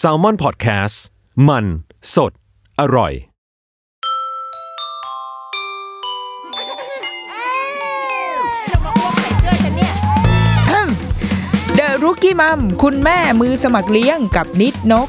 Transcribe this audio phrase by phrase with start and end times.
[0.00, 0.96] s a l ม o n PODCAST
[1.48, 1.64] มัน
[2.14, 2.32] สด
[2.80, 3.12] อร่อย
[11.76, 15.08] เดอะรุกี้มัมคุณแม่มือสมัครเลี้ยงกับนิดนก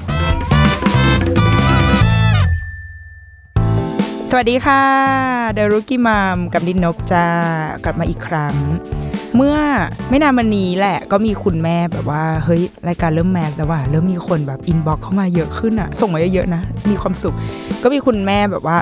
[4.30, 4.84] สวัสดีค่ะ
[5.54, 7.28] เดอะรุกี้มัมกับนิดนกจ้า
[7.84, 8.56] กลับมาอีกครั้ง
[9.36, 9.56] เมื่อ
[10.10, 17.36] ไม่นานมานี้แหละก็มีคุณแม่แบบว่าเฮ้ยรายการเริ่ม mass แล้วว่าเริ่มมีคนแบบ inbox เข้ามาเยอะขึ้นอะส่งมาเยอะๆนะ มีความสุข
[17.84, 18.78] ก็มีคุณแม่แบบว่า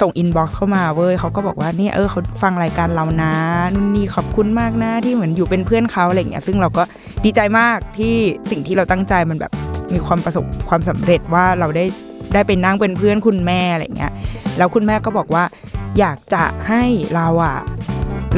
[0.00, 3.32] ส่ง inbox เข้ามาเว้ยเขาก็บอกว่าเนี่ยเออเขาฟังรายการเรานะ
[3.74, 6.82] นู่นนี่ขอบคุณมากนะที่เหมือนอยู่เป็นเพื่อนเขาอะไรอย่างเงี้ยซึ่งเราก็
[7.24, 8.14] ดีใจมากที่
[8.50, 9.52] สิ่งที่เราตั้งใจมันแบบ
[9.92, 11.84] มีความประสบความสำเร็จว่าเราได้
[12.34, 14.12] ได้ไปนั่งเป็นเพื่อนคุณแม่อะไรอย่างเงี้ย
[14.58, 15.44] แล้วคุณแม่ก็บอกว่า
[15.98, 17.58] อยากจะให้เราอะ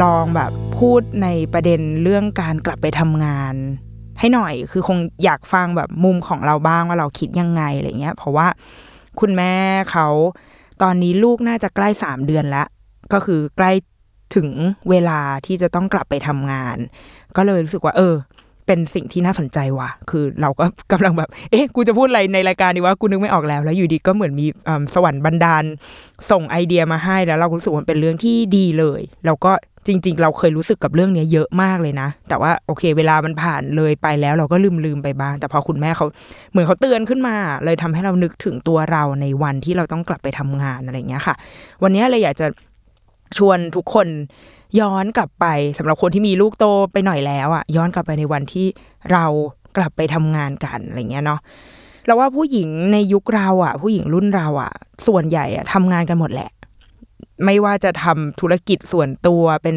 [0.02, 3.54] ลองแบบ พูดในประเด็นเรื่องการกลับไปทำงาน
[4.18, 8.46] ให้หน่อยคือคงอยากฟังแบบมุมของเราบ้างว่าเราคิดยังไงอะไรเงี้ย เพราะว่า
[9.20, 9.52] คุณแม่
[9.90, 10.06] เขา
[10.82, 12.66] ตอนนี้ลูกน่าจะใกล้สามเดือนแล้ว
[13.12, 13.72] ก็คือใกล้
[14.34, 14.48] ถึง
[14.90, 16.76] เวลาที่จะต้องกลับไปทำงาน
[17.36, 18.14] ก็เลยรู้สึกว่า เออ
[18.66, 24.46] เป็นสิ่งที่น่าสนใจว่ะ คือเราก็กำลังแบบ เอ๊ะ กูจะพูดอะไรในรายการดีว่ากูนึกไม่ออกแล้ว แล้วอยู่ดีก็เหมือนมี
[24.94, 25.64] สวรรค์บันดาล
[26.30, 29.52] ส่งไอเดียมาให้ แล้วเรารู้สึกว่ามันเป็นเรื่องที่ดีเลย แล้วก็
[29.86, 36.06] จริง ๆ เราเคยรู้สึกกับเรื่องนี้เยอะมากเลยนะ แต่ว่าโอเค เวลามันผ่านเลยไปแล้วเราก็ลืมลืมๆไปบ้าง แต่พอคุณแม่เขา
[36.50, 41.34] เหมือนเขาเตือนขึ้นมา เลยทำให้เรานึกถึงตัวเราในวันที่เราต้องกลับไปทำงานอะไรอย่างเงี้ยค่ะ
[41.82, 42.46] วันนี้เลยอยากจะ
[43.38, 44.08] ชวนทุกคน
[44.80, 45.46] ย้อนกลับไป
[45.78, 48.66] สำหรับคนที่มีลูกโตไปหน่อยแล้วอะย้อนกลับไปในวันที่
[49.12, 49.24] เรา
[49.76, 51.40] กลับไปทำงานกันอะไรเงี้ยเนาะ
[52.06, 54.72] เราว่าผู้หญิงในยุคเราอะผู้หญิงรุ่นเราอะ
[55.06, 56.50] ส่วนใหญ่อะทำงานกันหมดแหละ
[57.44, 59.76] ไม่ว่าจะทำธุรกิจส่วนตัวเป็น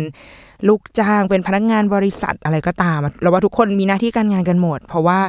[0.68, 5.20] ลูกจ้างเป็นพนักงานบริษัทอะไรก็ตามเราว่าทุกคนมีหน้าที่การงานกันหมด เพราะว่า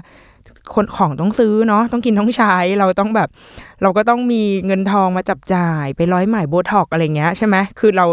[0.75, 3.29] คนของต้องซื้อเนาะต้องกินต้องใช้เราต้องแบบ
[3.83, 8.07] เราก็ต้องมีเงินทองมาจับจ่ายไปร้อยไหมโบท็อกอะไรเงี้ยใช่ไหมคือเรา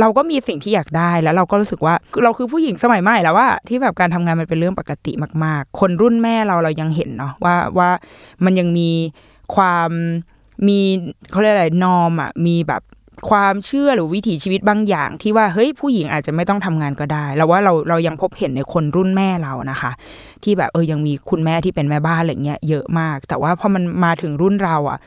[0.00, 5.12] เราก็มีสิ่งที่อยากได้แล้วเราก็รู้สึกว่าเราคือผู้หญิงสมัยใหม่แล้วว่าที่แบบการทำงานมันเป็นเรื่องปกติ
[5.44, 7.90] มาก ๆ คนรุ่นแม่เราเรายังเห็นเนาะว่าว่า
[8.44, 8.90] มันยังมี
[9.54, 9.90] ความ
[10.68, 10.78] มี
[11.30, 12.82] เขาเรียกอะไรนอมอะมีแบบ
[13.30, 19.92] ความเชื่อหรือวิถีชีวิตบางอย่าง ที่ว่าเฮ้ยผู้หญิงอาจจะไม่ต้องทำงานก็ได้เราว่าเราเรายังพบเห็นในคนรุ่นแม่เรานะคะ
[20.44, 24.98] ที่แบบเออยังมีคุณแม่ที่เป็นแม่บ้านอะไรเงี้ยเยอะมาก แต่ว่าพอมันมาถึงรุ่นเราอะ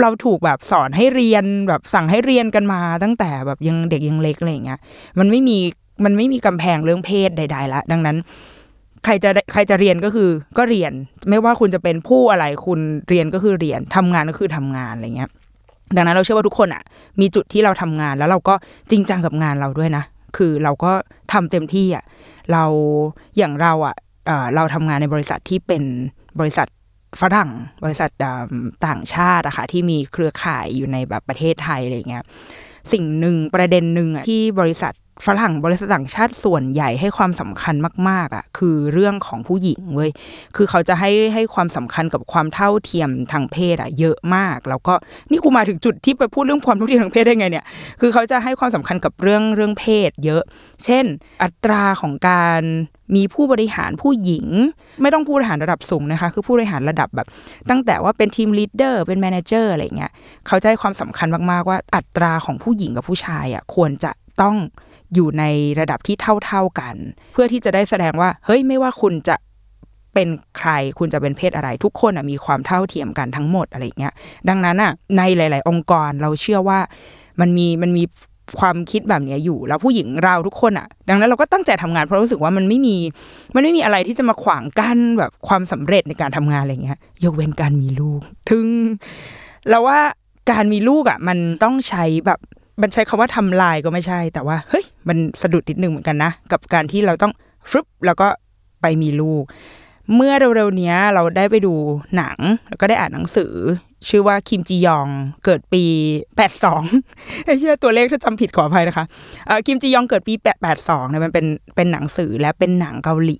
[0.00, 4.80] เราถูกแบบสอนให้เรียนแบบสั่งให้เรียนกันมา ตั้งแต่แบบยังเด็กยังเล็กอะไรเงี้ย
[5.18, 5.58] มันไม่มี
[6.04, 8.16] มันไม่มีกำแพงเรื่องเพศใด ๆ ละ ดังนั้น
[9.04, 10.92] ใครจะใครจะเรียนก็คือก็เรียน
[11.28, 15.30] ไม่ว่าคุณจะเป็นผู้อะไรคุณเรียนก็คือเรียนทำงานก็คือทำงานอะไรเงี้ย
[15.94, 16.82] ดังนั้นเราเชื่อว่าทุกคนอะ
[17.20, 18.54] มีจุดที่เราทำงานแล้วเราก็
[18.90, 20.04] จริงจังกับงานเราด้วยนะ
[20.36, 20.92] คือเราก็
[21.32, 22.04] ทำเต็มที่อะ
[22.52, 22.64] เรา
[23.36, 25.82] อย่างเราอะเอะเราทำงานในบริษัทที่เป็น
[26.40, 26.66] บริษัท
[27.20, 27.50] ฝรั่ง
[27.84, 28.10] บริษัท
[28.86, 32.24] ต่างชาติอะค่ะที่มีเครือข่ายอยู่ในแบบประเทศไทยอะไรเงี้ย
[32.92, 34.92] สิ่งหนึ่งประเด็นหนึ่งอะที่บริษัท
[35.24, 37.74] ฝรั่งบริษัทต่างชาติส่วนใหญ่ให้ความสำคัญ
[38.08, 40.10] มาก ๆอะคือเรื่องของผู้หญิงเว้ย
[40.56, 44.94] คือเขาจะให้ให้ความสำคัญกับความเท่าเทียมทางเพศอะเยอะมาก แล้วก็
[45.30, 47.64] นี่กูมาถึงจุดที่ไปพูดเรื่องความเท่าเทียมทางเพศได้ไงเนี่ย
[48.00, 50.42] คือเขาจะให้ความสำคัญกับเรื่องเรื่องเพศ เยอะ
[50.84, 51.04] เช่น
[51.42, 52.62] อัตราของการ
[53.16, 54.46] มีผู้บริหารผู้หญิง
[55.02, 57.26] ไม่ต้องผู้บริหารระดับสูงนะคะ คือผู้บริหารระดับแบบ
[57.70, 60.12] ตั้งแต่ว่าเป็น team leader เป็น manager อะไรเงี้ย
[60.46, 64.10] เขาจะให้ความสำคัญมากๆว่าอัตราของผู้หญิงกับผู้ชายอะควรจะ
[64.42, 64.56] ต้อง
[65.14, 65.44] อยู่ใน
[65.80, 66.96] ระดับที่เท่าๆกัน
[67.32, 69.36] เพื่อที่จะได้แสดงว่า เฮ้ยไม่ว่าคุณจะ
[70.14, 70.28] เป็น
[70.58, 74.12] ใครคุณจะเป็นเพศอะไร ทุกคนมีความเท่าเทียมกันทั้งหมดอะไรเงี้ย
[74.48, 76.78] ดังนั้นอะในหลาย ๆ องค์กรเราเชื่อว่า
[77.40, 78.04] มันมีมันมี
[78.60, 82.96] ความคิดแบบนี้อยู่ แล้วผู้หญิงเราทุกคนอะ ดังนั้นเราก็ตั้งใจทำงานเพราะรู้สึกว่ามันไม่มี
[83.54, 88.66] มันไม่มีอะไรที่จะมาขวางกั้นแบบความสำเร็จในการทำงานอะไรเงี้ยยกเว้นการมีลูก ถึง
[89.68, 89.98] เราว่า
[90.50, 92.40] การมีลูกอะ มันต้องใช้แบบ
[92.82, 97.32] มันใช้คำว่าทำลายก็ไม่ใช่ แต่ว่าเฮ้ยมันสะดุดนิดนึงเหมือนกันนะ กับการที่เราต้อง
[97.70, 98.28] ฟึบแล้วก็
[98.82, 99.44] ไปมีลูก
[100.14, 101.74] เมื่อเร็วๆนี้เราได้ไปดู
[102.16, 103.54] หนัง แล้วก็ได้อ่านหนังสือ
[104.08, 105.08] ชื่อว่าคิมจียอง
[105.44, 105.84] เกิดปี
[106.64, 109.04] 82ไอ้เชื่อตัวเลขถ้าจำผิดขออภัยนะคะ
[109.66, 110.34] คิมจียองเกิดปี
[110.72, 111.46] 82เนี่ยมันเป็น
[111.76, 113.38] เป็นหนังสือและเป็นหนังเกาหลี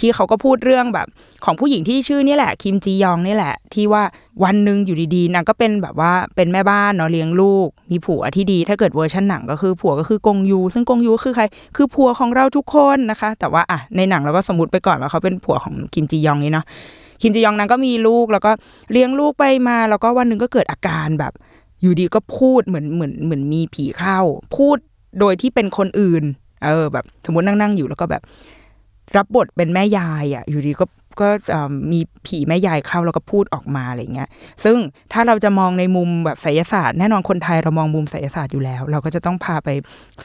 [0.00, 1.06] ที่เขาก็พูดเรื่องแบบ
[1.44, 4.02] ของผู้หญิงที่ชื่อนี่แหละ คิมจียองนี่แหละ ที่ว่า
[4.44, 11.44] วันหนึ่งอยู่ดีๆนางก็เป็นแบบว่าเป็นแม่บ้านเนาะเลี้ยงลูก มีผัวที่ดี ถ้าเกิดเวอร์ชันหนังก็คือผัวก็คือกงยู ซึ่งกงยูคือใคร
[11.76, 16.66] คือผัวของเราทุกคนนะคะ แต่ว่าอะในหนังเราก็สมมติไปก่อนว่าเขาเป็นผัวของคิมจียองนี่เนาะ
[17.20, 18.52] คิมจียองนางก็มีลูกแล้วก็
[18.92, 21.32] เลี้ยงลูกไปมา แล้วก็วันหนึ่งก็เกิดอาการแบบ
[21.82, 24.18] อยู่ดีก็พูดเหมือนเหมือนเหมือนมีผีเข้า
[24.56, 24.76] พูด
[25.20, 26.24] โดยที่เป็นคนอื่น
[26.64, 28.22] เออแบบ สมมตินั่งนั่งอยู่แล้วก็แบบ
[29.16, 30.86] รับบทเป็นแม่ยายอะ อยู่ดีก็
[31.20, 31.28] ก็
[31.92, 34.28] มีผีแม่ยายเข้าแล้วก็พูดออกมาอะไรเงี้ย
[34.64, 34.76] ซึ่ง
[35.12, 39.68] ถ้าเราจะมองในมุมแบบไสยศาสตร์แน่นอนคนไทยเรามองมุมไสยศาสตร์อยู่แล้ว เราก็จะต้องพาไป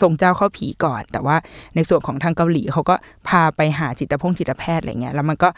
[0.01, 1.35] ส่งเจ้าเข้าผีก่อน แต่ว่า
[1.75, 2.95] ในส่วนของทางเกาหลีเขาก็
[3.27, 5.49] พาไปหาจิตพงจิตแพทย์อะไรเงี้ย แล้วมันก็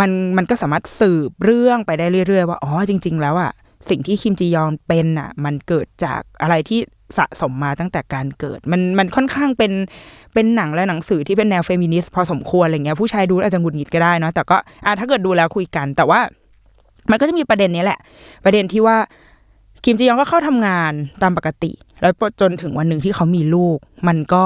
[0.00, 3.52] มันมันก็สามารถสืบเรื่องไปได้เรื่อยๆ ว่าอ๋อจริง ๆ แล้วอะ
[3.88, 6.80] สิ่งที่คิมจียองเป็นอะมันเกิดจากอะไรที่
[7.18, 9.72] สะสมมาตั้งแต่การเกิด มันมันค่อนข้างเป็น
[10.34, 16.20] เป็นหนังและหนังสือที่เป็นแนวเฟมินิสต์พอสมควรอะไรเงี้ยผู้ชายดูอาจจะหงุดหงิดก็ได้เนาะแต่ก็อะถ้าเกิดดูแล้วคุยกัน แต่ว่า
[17.10, 17.98] มันก็จะมีประเด็นนี้แหละ
[18.44, 18.96] ประเด็นที่ว่า
[19.84, 20.92] คิมจียองก็เข้าทำงาน
[21.22, 23.78] ตามปกติ แล้วจนถึงวันหนึ่งที่เขามีลูก
[24.08, 24.44] มันก็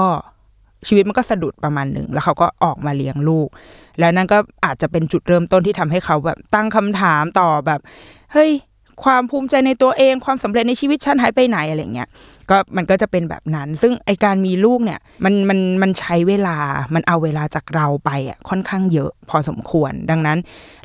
[0.87, 3.47] ชีวิตมันก็สะดุดประมาณหนึ่งแล้วเขาก็ออกมาเลี้ยงลูก
[3.99, 7.79] แล้วนั่นก็อาจจะเป็นจุดเริ่มต้นที่ทำให้เขาแบบตั้งคำถามต่อแบบ
[8.33, 8.51] เฮ้ย
[9.03, 12.07] ความภูมิใจในตัวเอง ความสำเร็จในชีวิตฉันหายไปไหนอะไรเงี้ย
[12.49, 16.57] ก็มันก็จะเป็นแบบนั้น ซึ่งไอการมีลูกเนี่ยมันมันมันใช้เวลา
[16.93, 20.37] มันเอาเวลาจากเราไปอะค่อนข้างเยอะพอสมควร ดังนั้น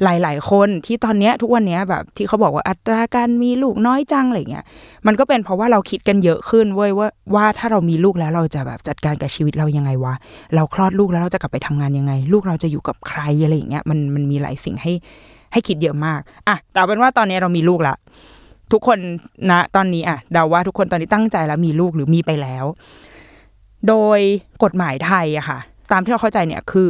[0.05, 4.65] หลาย ๆ คนที่ตอนเนี้ยทุกวันเนี้ยแบบที่เขาบอกว่าอัตราการมีลูกน้อยจังอะไรเงี้ย
[5.07, 10.15] มันก็เป็นเพราะว่าเราคิดกันเยอะขึ้นเว้ยว่าว่าถ้าเรามีลูกแล้วเราจะแบบจัดการกับชีวิตเรายังไงวะ
[10.55, 14.93] เราคลอดลูกแล้วเราจะกลับไปทำงานยังไง ลูกเราจะอยู่กับใครอะไรอย่างเงี้ยมันมันมีหลายสิ่งให้
[15.53, 17.95] ให้คิดเยอะมากอะแต่เป็นว่าตอนนี้เรามีลูกละ
[18.73, 18.99] ทุกคน
[19.51, 22.65] นะตอนนี้อะเดาว่าทุกคนตอนนี้ตั้งใจแล้วมีลูกหรือมีไปแล้ว
[23.89, 24.21] โดย
[24.63, 25.59] กฎหมายไทยอะค่ะ
[25.93, 26.89] ตามที่เราเข้าใจเนี่ยคือ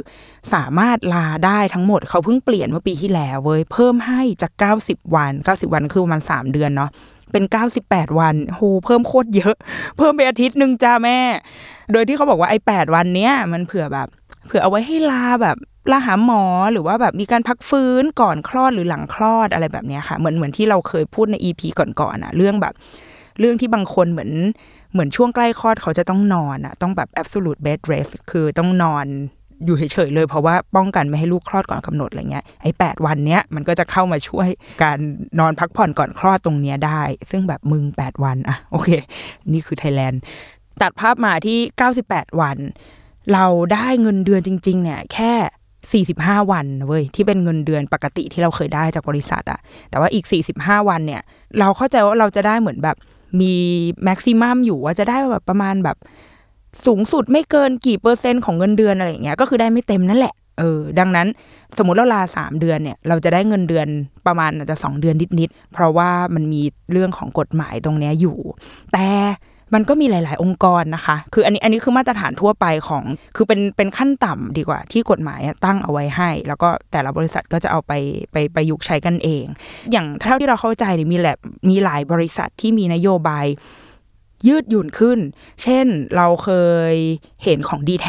[0.55, 6.91] สามารถลาได้ทั้งหมดเขาเพิ่งเปลี่ยนเมื่อปีที่แล้วเว้ยเพิ่มให้จากเก้าสิบวันเก้าสิบวันคือประมาณสามเดือนเนาะ
[7.33, 9.55] เป็นเก้าสิบแปดวันโหเพิ่มโคตรเยอะ
[9.97, 11.19] เพิ่มไปอาทิตย์หนึ่งจ้าแม่
[11.93, 14.09] โดยที่เขาบอกว่าไอ้แปดวันเนี้ยมันเผื่อแบบ
[14.47, 15.57] เผื่อเอาไว้ให้ลาแบบ
[15.91, 21.69] ลาหาหมอหรือว่าแบบมีการพักฟื้นก่อนคลอดหรือหลังคลอดอะไรแบบนี้ค่ะ เหมือนเหมือนที่เราเคยพูดในอีพี
[22.01, 22.75] ก่อนๆอะเรื่องแบบ
[23.41, 24.31] เรื่องที่บางคนเหมือน
[24.93, 29.07] เหมือนช่วงใกล้คลอดเขาจะต้องนอนอะต้องแบบ absolute bed rest คือต้องนอน
[29.65, 34.49] อยู่เฉยๆเลยเพราะว่าป้องกันไม่ให้ลูกคลอดก่อนกำหนดอะไรเงี้ยไอ้แปดวันเนี้ยมันก็จะเข้ามาช่วย
[34.83, 34.99] การ
[35.41, 38.89] นอนพักผ่อนก่อนคลอดตรงเนี้ยได้ ซึ่งแบบมึงแปดวันอะโอเค
[39.53, 40.21] นี่คือไทยแลนด์
[40.83, 42.57] ตัดภาพมาที่เก้าสิบแปดวัน
[43.33, 45.33] เราได้เงินเดือนจริง ๆ เนี่ย แค่
[45.91, 50.25] 45 วันเว้ยที่เป็นเงินเดือนปกติที่เราเคยได้จากบริษัทอะแต่ว่าอีก
[50.57, 51.23] 45 วันเนี่ย
[51.59, 52.97] เราเข้าใจว่าเราจะได้เหมือนแบบ
[53.41, 53.55] มี
[54.05, 55.97] แม็กซิมัมอยู่ว่าจะได้แบบประมาณแบบ
[56.87, 61.27] สูงสุดไม่เกินกี่เปอร์เซ็นต์ของเงินเดือนอะไรอย่างเงี้ยก็คือได้ไม่เต็มนั่นแหละเออดังนั้น
[61.79, 63.87] สมมติเราลาสามเดือนเนี่ย เราจะได้เงินเดือน
[64.27, 66.63] ประมาณอาจจะสองเดือนนิดๆเพราะว่ามันมี
[66.93, 68.39] เรื่องของกฎหมายตรงเนี้ยอยู่
[68.93, 69.07] แต่
[69.75, 73.05] มันก็มีหลาย ๆ องค์กรนะคะ คืออันนี้อันนี้คือมาตรฐานทั่วไปของ
[73.37, 77.93] คือเป็นเป็นขั้นต่ำดีกว่าที่กฎหมายตั้งเอาไว้ให้ แล้วก็แต่ละบริษัทก็จะเอาไป
[78.33, 79.45] ไปประยุกต์ใช้กันเอง
[79.93, 81.37] อย่างเท่าที่เราเข้าใจเนี่ยมีแหละ
[81.69, 83.47] มีหลายบริษัทที่มีนโยบาย
[84.49, 85.19] ยืดหยุ่นขึ้น
[85.63, 85.87] เช่น
[86.17, 86.49] เราเค
[86.93, 86.95] ย
[87.45, 88.07] เห็นของ d t แท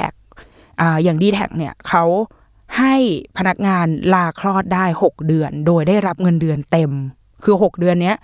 [0.81, 2.05] อ่าอย่าง d t แทเนี่ยเขา
[2.77, 2.95] ให้
[3.37, 6.91] พนักงานลาคลอดได้ 6 เดือน โดยได้รับเงินเดือนเต็ม
[7.43, 8.17] คือ 6 เดือนเนี้ย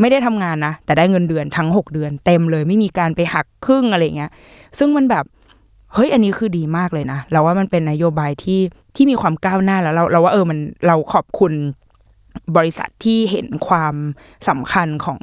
[0.00, 4.30] ไม่ได้ทำงานนะ แต่ได้เงินเดือนทั้งหกเดือน เต็มเลยไม่มีการไปหักครึ่งอะไรเงี้ย
[4.78, 5.24] ซึ่งมันแบบ
[5.94, 8.60] เฮ้ยอันนี้คือดีมากเลยนะเราว่ามันเป็นนโยบายที่
[8.96, 11.52] ที่มีความก้าวหน้าแล้วเราเราว่าเออมันเราขอบคุณ
[12.56, 13.94] บริษัทที่เห็นความ
[14.48, 15.20] สำคัญของ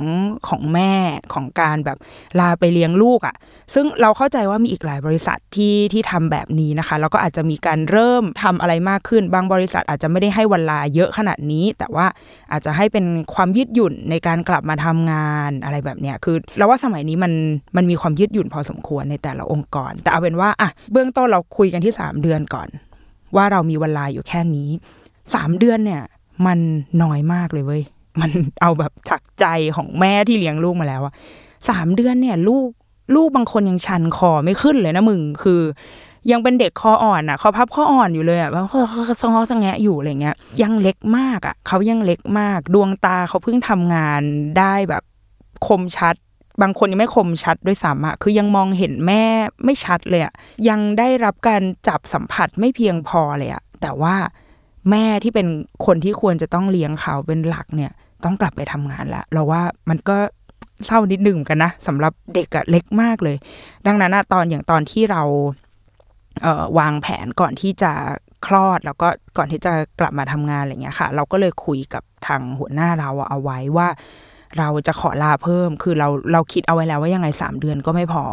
[0.48, 0.94] ของแม่
[1.34, 1.98] ของการแบบ
[2.40, 3.36] ลาไปเลี้ยงลูกอะ่ะ
[3.74, 12.06] ซึ่งเราเข้าใจว่ามีอีกหลายบริษัทที่ที่ทำแบบนี้นะคะ แล้วก็อาจจะมีการเริ่มทำอะไรมากขึ้น บางบริษัทอาจจะไม่ได้ให้วันลาเยอะขนาดนี้ แต่ว่า
[12.52, 17.34] อาจจะให้เป็นความยืดหยุ่นในการกลับมาทำงานอะไรแบบเนี้ยคือเราว่าสมัยนี้มัน
[17.78, 22.70] มันมีความยืดหยุ่นพอสมควรในแต่ละองค์กร แต่เอาเป็นว่าอะเบื้องต้นเราคุยกันที่ 3 เดือนก่อน
[23.36, 24.70] ว่าเรามีวันลาอยู่แค่นี้
[25.16, 26.04] 3 เดือนเนี่ย
[26.46, 26.60] มัน
[27.04, 27.84] น้อยมากเลยเว้ย
[28.22, 31.14] มันเอาแบบฉักใจของแม่ที่เลี้ยงลูกมาแล้วอะ
[31.70, 32.68] สามเดือนเนี่ยลูก
[33.16, 35.62] ลูกบางคนยังชันคอไม่ขึ้นเลยนะมึงคือ
[36.32, 44.22] ยังเป็นเด็กคออ่อนอะคอพับคออ่อนอยู่เลยอะเขาสงอสงแงะอยู่อะไรเงี้ย ยังเล็กมากอะเขายังเล็กมาก ดวงตาเขาเพิ่งทำงาน
[44.58, 45.04] ได้แบบ
[45.68, 46.16] คมชัด
[46.62, 49.24] บางคนยังไม่คมชัดด้วยซ้ำอะคือยังมองเห็นแม่
[49.66, 50.34] ไม่ชัดเลยอะ
[50.70, 54.16] ยังได้รับการจับสัมผัสไม่เพียงพอเลยอะแต่ว่า
[54.92, 55.48] แม่ที่เป็น
[55.86, 57.92] คนที่ควรจะต้องเลี้ยงเขาเป็นหลักเนี่ย
[58.24, 60.18] ต้องกลับไปทำงานล้วเราว่ามันก็
[60.86, 63.38] เศร้านิดหนึ่งกันนะสำหรับเด็กอะเล็กมากเลย
[63.88, 65.24] ดังนั้นตอนอย่างตอนที่เรา
[66.42, 66.48] เอ
[66.80, 67.92] วางแผนก่อนที่จะ
[68.46, 73.88] คลอดแล้วก็ก่อนที่จะกลับมาทำงานอะไรเงี้ยค่ะ เราก็เลยคุยกับทางหัวหน้าเราเอาไว้ว่า
[74.58, 78.24] เราจะขอลาเพิ่ม คือเราเราคิดเอาไว้แล้วว่ายังไงสามเดือนก็ไม่พอ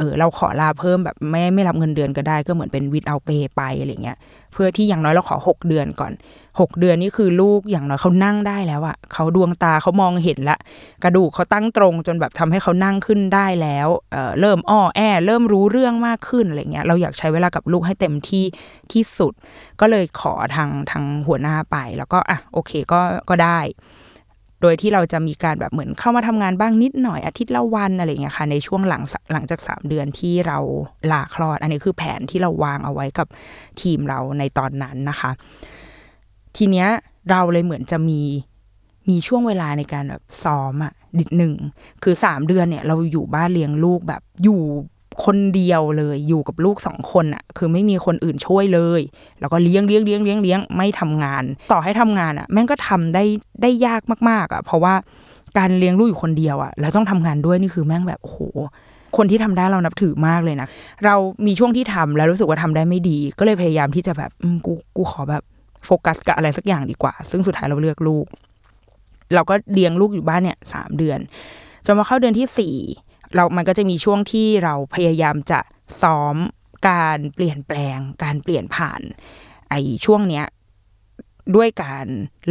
[0.00, 4.16] เออเราขอลาเพิ่มแบบไม่ไม่รับเงินเดือนก็ได้ก็เหมือนเป็นวิดเอาเปไปอะไรเงี้ย
[4.52, 6.12] เพื่อที่อย่างน้อยเราขอหกเดือนก่อน
[6.60, 10.58] หกเดือนนี่คือลูกอย่างน้อยเขานั่งได้แล้วอะเขาดวงตาเขามองเห็นละ
[11.04, 18.44] กระดูกเขาตั้งตรงจนแบบทำให้เขานั่งขึ้นได้แล้วเออเริ่มอ้อแอ เริ่มรู้เรื่องมากขึ้นอะไรเงี้ยเราอยากใช้เวลากับลูกให้เต็มที่
[18.92, 19.32] ที่สุด
[19.80, 23.60] ก็เลยขอทางทางหัวหน้าไปแล้วก็อะโอเคก็ก็ได้
[24.60, 29.02] โดยที่เราจะมีการแบบเหมือนเข้ามาทำงานบ้างนิดหน่อยอาทิตย์ละวันอะไรเงี้ยค่ะในช่วงหลัง
[29.32, 30.58] หลังจากสามเดือนที่เรา
[31.12, 33.26] ลาคลอด อันนี้คือแผนที่เราวางเอาไว้กับ
[33.80, 35.30] ทีมเราในตอนนั้นนะคะ
[36.56, 36.88] ทีเนี้ย
[37.30, 38.20] เราเลยเหมือนจะมี
[39.08, 41.54] มีช่วงเวลาในการแบบซ้อมอะดิดหนึ่ง
[42.02, 44.60] คือสามเดือนเนี่ย เราอยู่บ้านเลี้ยงลูกแบบอยู่
[45.24, 49.00] คนเดียวเลยอยู่กับลูกสองคนอะคือไม่มีคนอื่นช่วยเลย
[49.40, 53.24] แล้วก็เลี้ยงเลี้ยงเลี้ยงเลี้ยงเลี้ยงไม่ทำงาน ต่อให้ทำงานอะแม่งก็ทำได้
[53.62, 54.94] ได้ยากมากๆอะเพราะว่า
[55.58, 58.38] การเลี้ยงลูกอยู่คนเดียวอะแล้วต้องทำงานด้วยนี่คือแม่งแบบโอ้โห
[59.16, 60.68] คนที่ทำได้เรานับถือมากเลยนะ
[61.04, 61.14] เรา
[61.46, 64.30] มีช่วงที่ทำแล้วรู้สึกว่าทำได้ไม่ดี ก็เลยพยายามที่จะแบบ
[64.66, 65.42] กูกูขอแบบ
[65.86, 68.26] โฟกัสกับอะไรสักอย่างดีกว่า ซึ่งสุดท้ายเราเลือกลูก
[69.34, 71.18] เราก็เลี้ยงลูกอยู่บ้านเนี่ยสามเดือน
[71.86, 72.74] จนมาเข้าเดือนที่สี่
[73.34, 75.60] เรามันก็จะมีช่วงที่เราพยายามจะ
[76.02, 76.36] ซ้อม
[76.88, 79.00] การเปลี่ยนแปลง การเปลี่ยนผ่าน
[79.70, 80.46] ไอ้ช่วงเนี้ย
[81.56, 82.06] ด้วยการ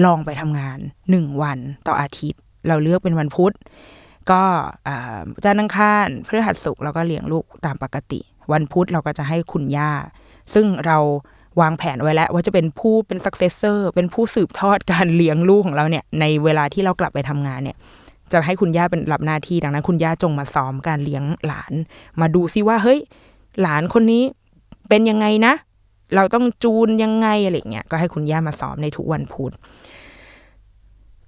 [0.05, 3.53] ลองไปทำงานหนึ่งวันต่ออาทิตย์ เราเลือกเป็นวันพุธ
[4.31, 4.43] ก็
[5.43, 8.19] จันทร์อังคารพฤหัสศุกร์เราก็เลี้ยงลูกตามปกติ
[8.53, 9.91] วันพุธเราก็จะให้คุณย่า
[10.53, 10.98] ซึ่งเรา
[11.62, 17.77] วางแผนไว้แล้วว่าจะเป็นผู้เป็น successor เป็นผู้สืบทอดการเลี้ยงลูกของเราเนี่ยในเวลาที่เรากลับไปทำงานเนี่ย
[18.33, 21.74] จะให้คุณย่าเป็นรับหน้าที่ดังนั้น คุณย่าจงมาซ้อมการเลี้ยงหลาน
[22.21, 23.00] มาดูซิว่าเฮ้ย
[23.62, 24.24] หลานคนนี้
[24.89, 25.53] เป็นยังไงนะ
[26.15, 29.53] เราต้องจูนยังไงอะไรเงี้ยก็ให้คุณย่ามาซ้อมในทุกวันพุธ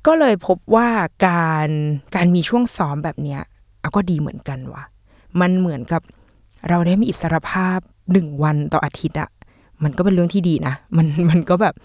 [0.08, 0.90] ก็เลยพบว่า
[1.28, 1.70] การ
[2.16, 3.42] การมีช่วงซ้อมแบบเนี้ย
[3.80, 4.84] เอาก็ดีเหมือนกันว่ะ
[5.42, 6.02] มันเหมือนกับ
[6.70, 7.80] เราได้มีอิสรภาพ
[8.12, 9.30] หนึ่งวันต่ออาทิตย์อะ
[9.84, 11.76] มันก็เป็นเรื่องที่ดีนะ มันมันก็แบบ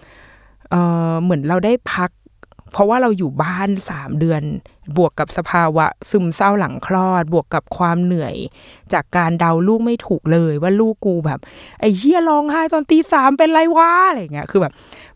[0.70, 0.74] เอ
[1.10, 2.10] อเหมือนเราได้พัก
[2.72, 4.42] เพราะว่าเราอยู่บ้านสามเดือน
[4.96, 8.34] บวกกับสภาวะซึมเศร้าหลังคลอด บวกกับความเหนื่อย
[8.92, 11.40] จากการเดาลูกไม่ถูกเลยว่าลูกกูแบบ
[11.80, 14.72] ไอ้เหี้ยร้องไห้ตอนตีสามเป็นไรวะอะไรเงี้ยคือแบบ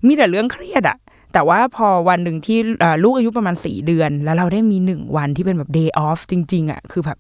[0.07, 0.99] มีแต่เรื่องเครียดอะ
[1.33, 2.59] แต่ว่าพอวันหนึ่งที่
[3.02, 7.19] ลูกอายุประมาณสี่เดือน แล้วเราได้มีหนึ่งวันที่เป็นแบบ day off จริง ๆอะคือแบบ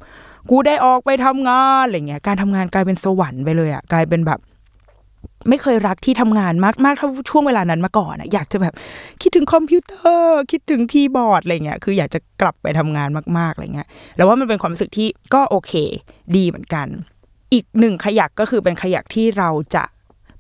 [0.50, 4.40] กูได้ออกไปทำงานอะไรเงี้ยการทำงานกลายเป็นสวรรค์ไปเลยอะกลายเป็นแบบ
[5.48, 8.74] ไม่เคยรักที่ทำงานมากมากเท่าช่วงเวลานั้นมาก่อนอะอยากจะแบบ
[9.22, 15.72] คิดถึงคอมพิวเตอร์คิดถึงคีย์บอร์ดอะไรเงี้ยคืออยากจะกลับไปทำงานมากๆอะไรเงี้ยแล้วว่ามันเป็นความรู้สึกที่ก็โอเค
[16.36, 16.86] ดีเหมือนกัน
[17.52, 19.84] อีกหนึ่งขยักก็คือเป็นขยักที่เราจะ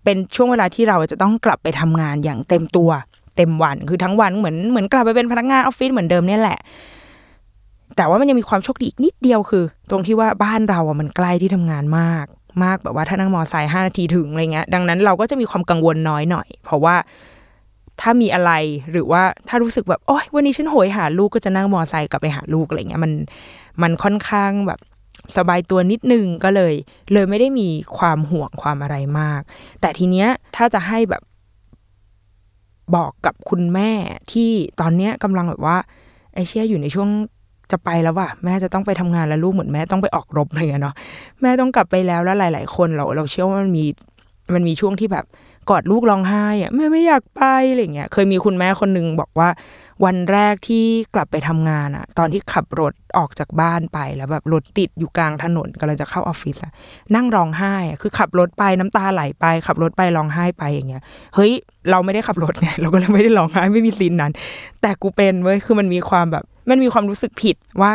[0.04, 2.90] เป็นช่วงเวลาที่เราจะต้องกลับไปทำงานอย่างเต็มตัว
[3.36, 6.58] เต็มวันคือทั้งวันเหมือนเหมือนกลับไปเป็นพนักงานออฟฟิศเหมือนเดิมเนี่ยแหละ
[7.96, 12.26] แต่ว่ามันยังมีความโชคดีอีกนิดเดียวคือ ตรงที่ว่าบ้านเราอะมันใกล้ที่ทำงานมาก
[12.64, 16.96] มากแบบว่าถ้านั่งมอไซค์ห้านาทีถึงอะไรเงี้ย ดังนั้นเราก็จะมีความกังวลน้อยหน่อย เพราะว่า
[18.00, 18.52] ถ้ามีอะไร
[18.92, 23.12] หรือว่าถ้ารู้สึกแบบโอ้ยวันนี้ฉันโหยหาลูกก็จะนั่งมอไซค์กลับไปหาลูกอะไรเงี้ยมัน
[23.82, 24.80] มันค่อนข้างแบบ
[25.36, 26.74] สบายตัวนิดนึงก็เลย
[27.12, 29.40] เลยไม่ได้มีความห่วงความอะไรมาก
[29.80, 31.22] แต่ทีเนี้ยถ้าจะให้แบบ
[32.96, 33.90] บอกกับคุณแม่
[34.32, 35.76] ที่ตอนเนี้ยกำลังแบบว่า
[36.34, 37.08] ไอเชี่ยอยู่ในช่วง
[37.72, 40.94] จะไปแล้วว่ะแม่จะต้องไปทำงานแล้วลูกเหมือนแม่ต้องไปออกรบอะไรเงี้ยเนาะ
[41.42, 43.84] แม่ต้องกลับไปแล้วแล้วหลาย ๆ คนเราเราเชื่อว่ามันมี
[44.54, 45.24] มันมีช่วงที่แบบ
[45.70, 49.48] กอดลูกร้องไห้อะแม่ไม่อยากไปอะไรเงี้ยเคยมีคุณแม่คนนึงบอกว่า
[50.04, 56.72] วันแรกที่กลับไปทำงานอะตอนที่ขับรถออกจากบ้านไปแล้วแบบรถติดอยู่กลางถนนกำลังจะเข้าออฟฟิศอะ
[57.14, 61.02] นั่งร้องไห้อะคือขับรถไปน้ำตาไหลไป ขับรถไปร้องไห้ไปอย่างเงี้ย
[61.34, 61.52] เฮ้ย
[61.90, 64.32] เราไม่ได้ขับรถไงเราก็เลยไม่ได้ร้องไห้ไม่มีซีนนั้น
[64.80, 67.92] แต่กูเป็นเว้ยคือมันมีความแบบ มันมีความรู้สึกผิดว่า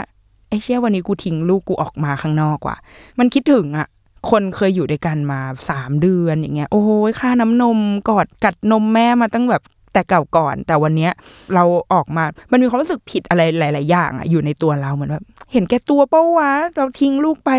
[0.49, 2.77] ไอ้เชี่ยวันนี้กูทิ้งลูกกูออกมาข้างนอกว่ะ
[3.19, 3.87] มันคิดถึงอะ
[4.29, 5.39] คนเคยอยู่ด้วยกันมา
[5.69, 7.79] สามเดือนอย่างเงี้ย โอ้ยค่าน้ำนม
[8.09, 9.63] กอดกัดนมแม่มาตั้งแบบ
[9.93, 11.11] แต่เก่าก่อน แต่วันเนี้ย
[11.55, 11.63] เรา
[11.93, 17.51] ออกมา มันมีความรู้สึกผิดอะไรหลาย ๆ อย่างอะอยู่ในตัวเราเหมือนแบบเห็นแก่ตัวเป้าวะ เราทิ้งลูกไป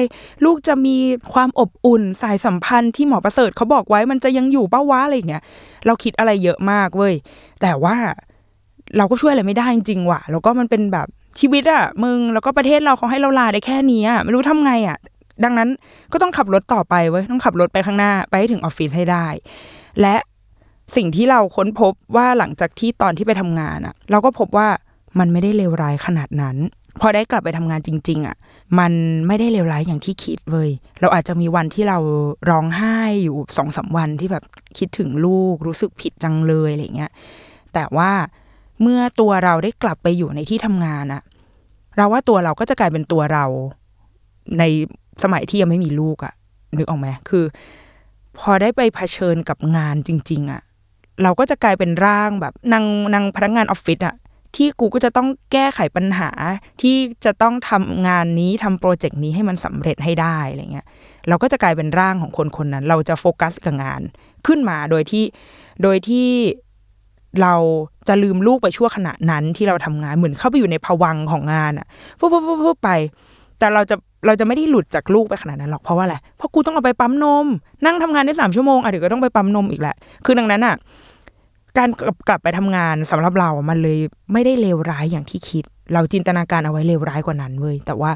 [0.45, 0.97] ลูกจะมี
[1.33, 5.43] ความอบอุ่นสายสัมพันธ์ที่หมอประเสริฐเขาบอกไว้มันจะยังอยู่เป้าวะอะไรเงี้ย
[5.87, 7.15] เราคิดอะไรเยอะมากเว้ย
[7.63, 7.97] แต่ว่า
[8.97, 11.07] เราก็ช่วยอะไรไม่ได้จริงๆว่ะแล้วก็มันเป็นแบบ
[11.41, 14.99] ชีวิตอะมึงแล้วก็ประเทศเราเขาให้เราลาได้แค่นี้อะไม่รู้ทำไงอะ
[15.45, 15.69] ดังนั้น
[16.13, 19.27] ก็ต้องขับรถต่อไปเว้ยต้องขับรถไปข้างหน้าไปให้ถึงออฟฟิศให้ได้
[20.01, 20.17] และ
[20.97, 24.69] สิ่งที่เราค้นพบว่าหลังจากที่ตอนที่ไปทำงานอะเราก็พบว่า
[25.19, 26.57] มันไม่ได้เลวร้ายขนาดนั้น
[27.01, 28.37] พอได้กลับไปทำงานจริง ๆอะ
[28.79, 28.93] มัน
[29.27, 30.69] ไม่ได้เลวร้ายอย่างที่คิดเลย
[31.01, 31.99] เราอาจจะมีวันที่เรา
[32.51, 34.45] ร้องไห้อยู่สองสาวันที่แบบ
[34.79, 37.11] คิดถึงลูกรู้สึกผิดจังเลยอะไรเงี้ย
[37.75, 38.11] แต่ว่า
[38.83, 41.23] เมื่อตัวเราได้กลับไปอยู่ในที่ทำงานอะ
[41.97, 43.45] เราว่าตัวเราก็จะกลายเป็นตัวเรา
[44.59, 44.63] ใน
[45.23, 46.35] สมัยที่ยังไม่มีลูกอะ
[46.79, 47.45] นึกออกไหมคือ
[48.39, 50.63] พอได้ไปเผชิญกับงานจริง ๆอะ
[51.23, 54.17] เราก็จะกลายเป็นร่างแบบนางนางพนักงานออฟฟิศอะ
[54.57, 56.31] ที่กูก็จะต้องแก้ไขปัญหา
[56.83, 60.87] ที่จะต้องทำงานนี้ทำโปรเจกต์นี้ให้มันสำเร็จให้ได้อะไรเงี้ย
[61.29, 64.03] เราก็จะกลายเป็นร่างของคนคนนั้น เราจะโฟกัสกับงาน
[64.47, 65.25] ขึ้นมาโดยที่
[65.83, 66.29] โดยที่
[67.43, 67.55] เรา
[68.09, 71.87] จะลืมลูกไปชั่วขณะนั้นที่เราทำงานเหมือนเข้าไปอยู่ในภวังของงานอะ
[72.19, 72.91] ฟุบฟุบฟุบฟุบไป
[73.59, 73.97] แต่เราจะ
[74.27, 77.47] เราจะไม่ได้หลุดจากลูกไปขนาดนั้นหรอกเพราะว่าอะไรเพราะกูต้องเอาไปปั๊มนม
[77.85, 80.75] นั่งทำงานได้สามชั่วโมงอะเดี๋ยวก็ต้องไปปั๊มนมอีกแหละ คือดังนั้นอะ
[81.79, 83.99] การกลับกลับไปทำงานสำหรับเราอะมันเลย
[84.33, 88.11] ไม่ได้เลวร้ายอย่างที่คิด เราจินตนาการเอาไว้เลวร้ายกว่านั้นเว้ยแต่ว่า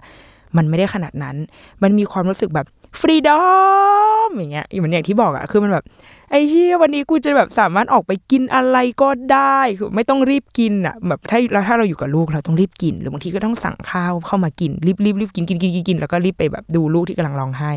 [0.57, 1.37] มันไม่ได้ขนาดนั้น
[1.83, 2.67] มันมีความรู้สึกแบบ
[3.01, 5.85] freedom อย่างเงี้ยเหมือนอย่างที่บอกอะคือมันแบบ
[6.31, 17.71] ไอ้เชี่ยวันนี้กูจะแบบสามารถออกไปกินอะไรก็ได้คือไม่ต้องรีบกินอะแบบถ้าแล้วถ้าเราอยู่กับลูกเราต้องรีบกิน หรือบางทีก็ต้องสั่งข้าวเข้ามากินรีบรีบรีบกินกินกินกินกินแล้วก็รีบไปแบบดูลูกที่กำลังร้องไห้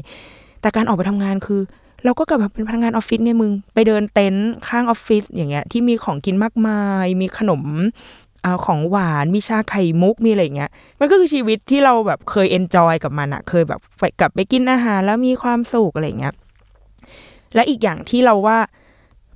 [0.62, 1.62] แต่การออกไปทำงานคือ
[2.06, 7.62] เราก็กลับมาเป็นพนักงานออฟฟิศเนี่ยมึง ไปเดินเต็นท์ข้างออฟฟิศอย่างเงี้ยที่มีของกินมากมาย มีขนม
[8.46, 16.34] อาของหวานมีชาไข่มุกมีอะไรเงี้ยมันก็คือชีวิตที่เราแบบเคย enjoy กับมันอะเคยแบบไปกลับไปกินอาหารแล้วมีความสุขอะไรเงี้ย
[17.56, 18.58] และอีกอย่างที่เราว่า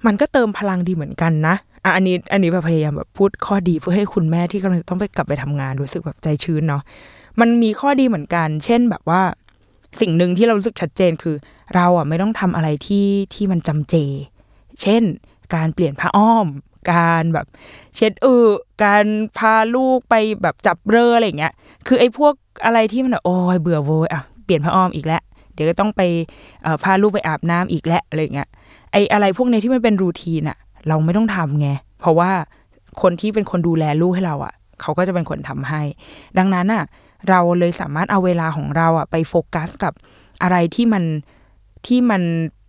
[0.05, 6.81] มันก็เติมพลังดีเหมือนกันนะอะอันนี้อันนี้แบบพยายามแบบพูดข้อดีเพื่อให้คุณแม่ที่กำลังต้องไปกลับไปทำงานรู้สึกแบบใจชื้นเนาะ
[7.39, 9.21] มันมีข้อดีเหมือนกัน เช่นแบบว่า
[10.01, 11.35] สิ่งหนึ่งที่เรารู้สึกชัดเจนคือ
[11.75, 13.95] เราอะไม่ต้องทำอะไรที่ที่มันจำเจ
[14.81, 15.03] เช่น
[15.55, 16.47] การเปลี่ยนผ้าอ้อม
[16.91, 17.45] การแบบ
[17.95, 18.45] เช็ดอือ
[18.83, 19.05] การ
[19.37, 21.53] พาลูกไปแบบจับเรืออะไรเงี้ย
[21.87, 22.33] คือไอ้พวก
[22.65, 25.21] อะไรที่มันโอ้ยเบื่อโวยอะเปลี่ยนผ้าอ้อมอีกแล้ว
[25.53, 26.01] เดี๋ยวก็ต้องไป
[26.83, 28.47] พาลูกไปอาบน้ำอีกแล้วอะไรเงี้ย
[28.91, 32.31] ไอ้อะไรพวกนี้ที่มันเป็นรูทีนอะเราไม่ต้องทำไงเพราะว่า
[33.01, 35.81] คนที่เป็นคนดูแลลูกให้เราอะเขาก็จะเป็นคนทำให้
[36.37, 36.83] ดังนั้นอะ
[37.29, 39.93] เราเลยสามารถเอาเวลาของเราอะไปโฟกัสกับ
[40.43, 41.03] อะไรที่มัน
[41.87, 42.21] ที่มัน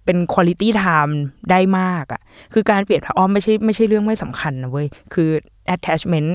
[0.08, 1.18] เป็นคุณลิตี้ไทม์
[1.50, 2.20] ได้มากอะ
[2.52, 5.30] คือการเปลี่ยนผ้าอ้อมไม่ใช่ไม่ใช่เรื่องไม่สำคัญนะเว้ย คือ
[5.74, 6.30] attachment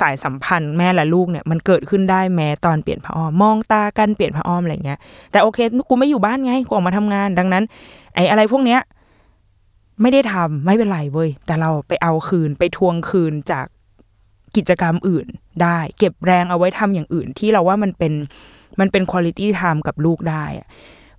[0.00, 4.98] สายสัมพันธ์แม่และลูกเนี่ยมันเกิดขึ้นได้แม้ตอนเปลี่ยนผ้าอ้อมมองตากันเปลี่ยนผ้าอ้อมอะไรเงี้ย
[5.32, 7.64] แต่โอเคกูไม่อยู่บ้านไงกูออกมาทำงาน ดังนั้น
[8.14, 8.80] ไอ้อะไรพวกเนี้ย
[10.02, 13.66] ไม่ได้ทำไม่เป็นไรเว้ย แต่เราไปเอาคืนไปทวงคืนจาก
[14.56, 15.26] กิจกรรมอื่น
[15.62, 18.12] ได้ เก็บแรงเอาไว้ทำอย่างอื่นที่เราว่ามันเป็น
[18.80, 20.66] มันเป็นคุณลิตี้ไทม์กับลูกได้อะ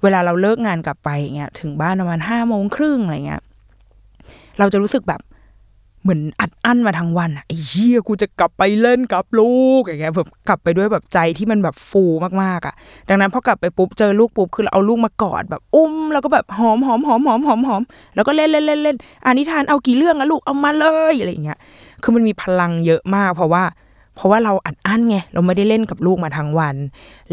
[0.04, 3.42] เวลาเราเลิกงานกลับไปอย่างเงี้ยถึงบ้านประมาณห้าโมงครึ่งอะไรเงี้ย
[4.60, 5.22] เราจะรู้สึกแบบ
[6.04, 12.04] เหมือนอัดอั้นมาทั้งวันอะไอ้เหี้ยกูจะกลับไปเล่นกับลูกอย่างเงี้ยแบบกลับไปด้วยแบบใจที่มันแบบฟู
[12.44, 12.76] มากๆอะ
[13.10, 17.82] ดังนั้นพอกลับไปปุ๊บเจอลูกปุ๊บคือเราเอาลูกมากอดแบบอุ้มแล้วก็แบบหอมหอมหอมหอมหอมหอม
[18.16, 21.60] แล้วก็เล่นเล่นเล่นเล่นอานิทานเอากี่เรื่องอะลูกเอามาเลยอะไรเงี้ย
[22.04, 23.64] คือมันมีพลังเยอะมาก เพราะว่า
[24.20, 26.76] เพราะว่าเราอัดอั้นไงเราไม่ได้เล่นกับลูกมาทั้งวัน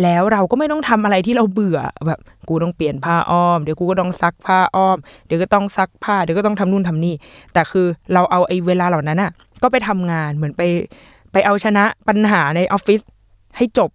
[0.02, 4.96] แล้วเราก็ไม่ต้องทำอะไรที่เราเบื่อแบบกูต้องเปลี่ยนผ้าอ้อมเดี๋ยวกูก็ต้องซักผ้าอ้อม
[5.26, 7.14] เดี๋ยวก็ต้องซักผ้าเดี๋ยวก็ต้องทำนู่นทำนี่
[7.52, 9.30] แต่คือเราเอาไอ้เวลาเหล่านั้นอะ
[9.62, 10.62] ก็ไปทำงานเหมือนไป
[11.32, 13.00] ไปเอาชนะปัญหาในออฟฟิศ
[13.56, 13.90] ให้จบ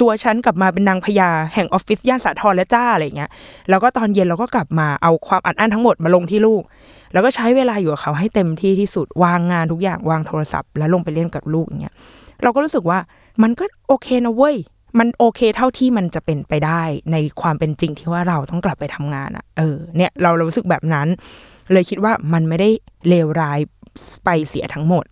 [0.00, 3.30] ตัวฉันกลับมาเป็นนางพญาแห่งออฟฟิศย่านสาทรและจ้าอะไรเงี้ย
[3.70, 6.62] แล้วก็ตอนเย็นเราก็กลับมาเอาความอัดอั้นทั้งหมดมาลงที่ลูก
[7.12, 11.94] แล้วก็ใช้เวลาอยู่กับเขาให้เต็มที่ที่สุดวางงานทุกอย่างวางโทรศัพท์ แล้วลงไปเล่นกับลูกอย่างเงี้ย
[12.42, 12.98] เราก็รู้สึกว่า
[13.42, 14.56] มันก็โอเคนะเว้ย
[14.98, 21.08] มันโอเคเท่าที่มันจะเป็นไปได้ในความเป็นจริงที่ว่าเราต้องกลับไปทำงานอะ่ะ เออ เนี่ยเราเรารู้สึกแบบนั้น
[21.72, 22.70] เลยคิดว่ามันไม่ได้
[23.08, 23.58] เลวร้าย
[24.24, 25.04] ไปเสียทั้งหมด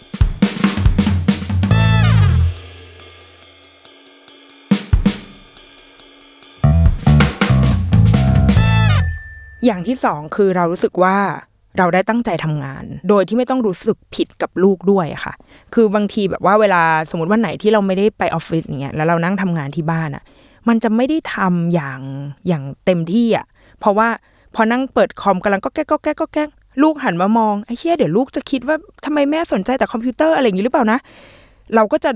[9.65, 11.17] อย่างที่สองคือเรารู้สึกว่า
[11.79, 15.35] เราได้ตั้งใจทำงาน โดยที่ไม่ต้องรู้สึกผิดกับลูกด้วยค่ะ
[15.75, 20.23] คือบางทีแบบว่าเวลาสมมติวันไหนที่เราไม่ได้ไปออฟฟิศอย่างเงี้ยแล้วเรานั่งทำงานที่บ้านอะ
[20.69, 22.01] มันจะไม่ได้ทำอย่าง
[22.49, 23.47] อย่างเต็มที่อะ
[23.81, 24.09] เพราะว่า
[24.55, 26.49] พอนั่งเปิดคอมกำลังก็แก๊กก็แก๊กก็แก๊ก
[26.83, 30.99] ลูกหันมามองไอ้เชี่ยเดี๋ยวลูกจะคิดว่าทำไมแม่สนใจแต่คอมพิวเตอร์อะไรอย่างนี้หรือเปล่านะ
[31.75, 32.11] เราก็จะ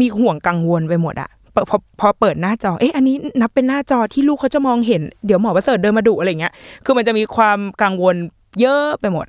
[0.00, 6.52] มีห่วงกังวลไปหมดอะเปิดพอพอเปิดหน้าจอ เอ๊ะ อันนี้นับเป็นหน้าจอที่ลูกเขาจะมองเห็น เดี๋ยวหมอประเสริฐเดินมาดุอะไรเงี้ย
[6.84, 8.16] คือมันจะมีความกังวล
[8.60, 9.26] เยอะไปหมด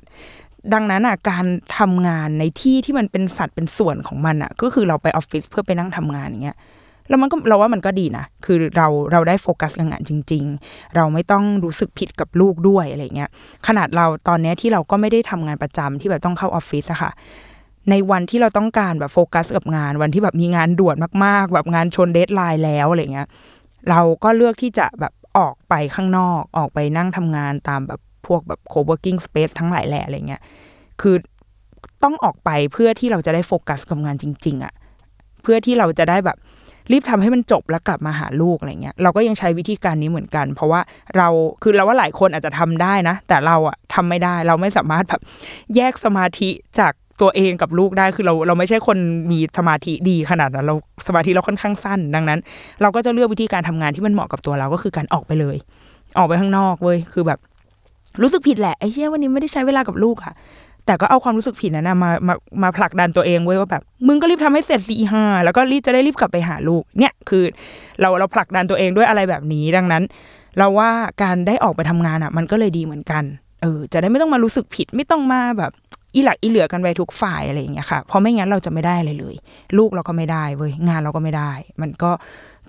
[0.74, 1.44] ดังนั้นอะการ
[1.78, 6.56] ทำงานในที่ที่มันเป็นสัตว์เป็นส่วนของมันอะ ก็คือเราไปออฟฟิศเพื่อไปนั่งทำงานอย่างเงี้ย
[7.08, 13.30] แล้วมันก็เราว่ามันก็ดีนะ คือเราเราได้โฟกัสกับงานจริง ๆ เราไม่ต้องรู้สึกผิดกับลูกด้วยอะไรเงี้ย
[13.66, 17.10] ขนาดเราตอนนี้ที่เราก็ไม่ได้ทำงานประจำที่แบบต้องเข้าออฟฟิศอะค่ะ
[17.90, 23.28] ในวันที่เราต้องการแบบโฟกัสกับงาน วันที่แบบมีงานด่วนมากๆ แบบงานชน deadline แล้วอะไรเงี้ย
[23.90, 30.42] เราก็เลือกที่จะแบบออกไปข้างนอก ออกไปนั่งทำงานตามแบบ พวกแบบ co-working space ทั้งหลายแหล่อะไรเงี้ย
[31.00, 31.16] คือ
[32.02, 34.72] ต้องออกไปเพื่อที่เราจะได้โฟกัสกับงานจริง ๆอะ่ะ
[35.42, 36.38] เพื่อที่เราจะได้แบบ
[36.92, 40.80] รีบทำให้มันจบแล้วกลับมาหาลูกอะไรเงี้ย เราก็ยังใช้วิธีการนี้เหมือนกัน เพราะว่า
[41.16, 41.28] เรา
[41.62, 45.20] คือเราว่าหลายคนอาจจะทำได้นะ แต่เราอะทำไม่ได้เราไม่สามารถแบบ
[45.76, 48.98] แยกสมาธิจากตัวเองกับลูกได้คือเราเราไม่ใช่คน
[49.30, 52.40] มีสมาธิดีขนาดนั้นเราสมาธิเราค่อนข้างสั้น ดังนั้น
[52.82, 55.56] เราก็จะเลือกวิธีการทำงานที่มันเหมาะกับตัวเราก็คือการออกไปเลย
[56.18, 57.38] ออกไปข้างนอกเว้ยคือแบบ
[58.22, 60.34] รู้สึกผิดแหละไอ้เชี่ยวันนี้ไม่ได้ใช้เวลากับลูกอะ
[60.86, 67.44] แต่ก็เอาความรู้สึกผิดนั้นนะมามามาผลักดันตัวเองไว้ว่าแบบมึงก็รีบทำให้เสร็จสี่ห้าแล้วก็รีบจะได้รีบกลับไปหาลูกเนี่ยคือ
[68.00, 70.02] เราเราผลักดันตัวเองด้วยอะไรแบบนี้ดังนั้น
[70.58, 70.90] เราว่า
[71.22, 73.24] การได้ออกไปทำงานอะ มันก็เลยดีเหมือนกัน
[73.62, 75.72] เออจะได้ไม่ต้องมารู้สึกผิดไม่ต้องมาแบบ
[76.14, 79.34] อีหลักอีเหลือกันไปทุกฝ่ายอะไรอย่างเงี้ยค่ะ เพราะไม่งั้นเราจะไม่ได้เลยเลย
[79.78, 82.10] ลูกเราก็ไม่ได้เว้ยงานเราก็ไม่ได้ มันก็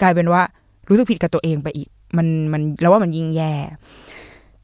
[0.02, 0.42] กลายเป็นว่า
[0.90, 3.54] รู้สึกผิดกับตัวเองไปอีก มันมันแล้วว่ามันยิ่งแย่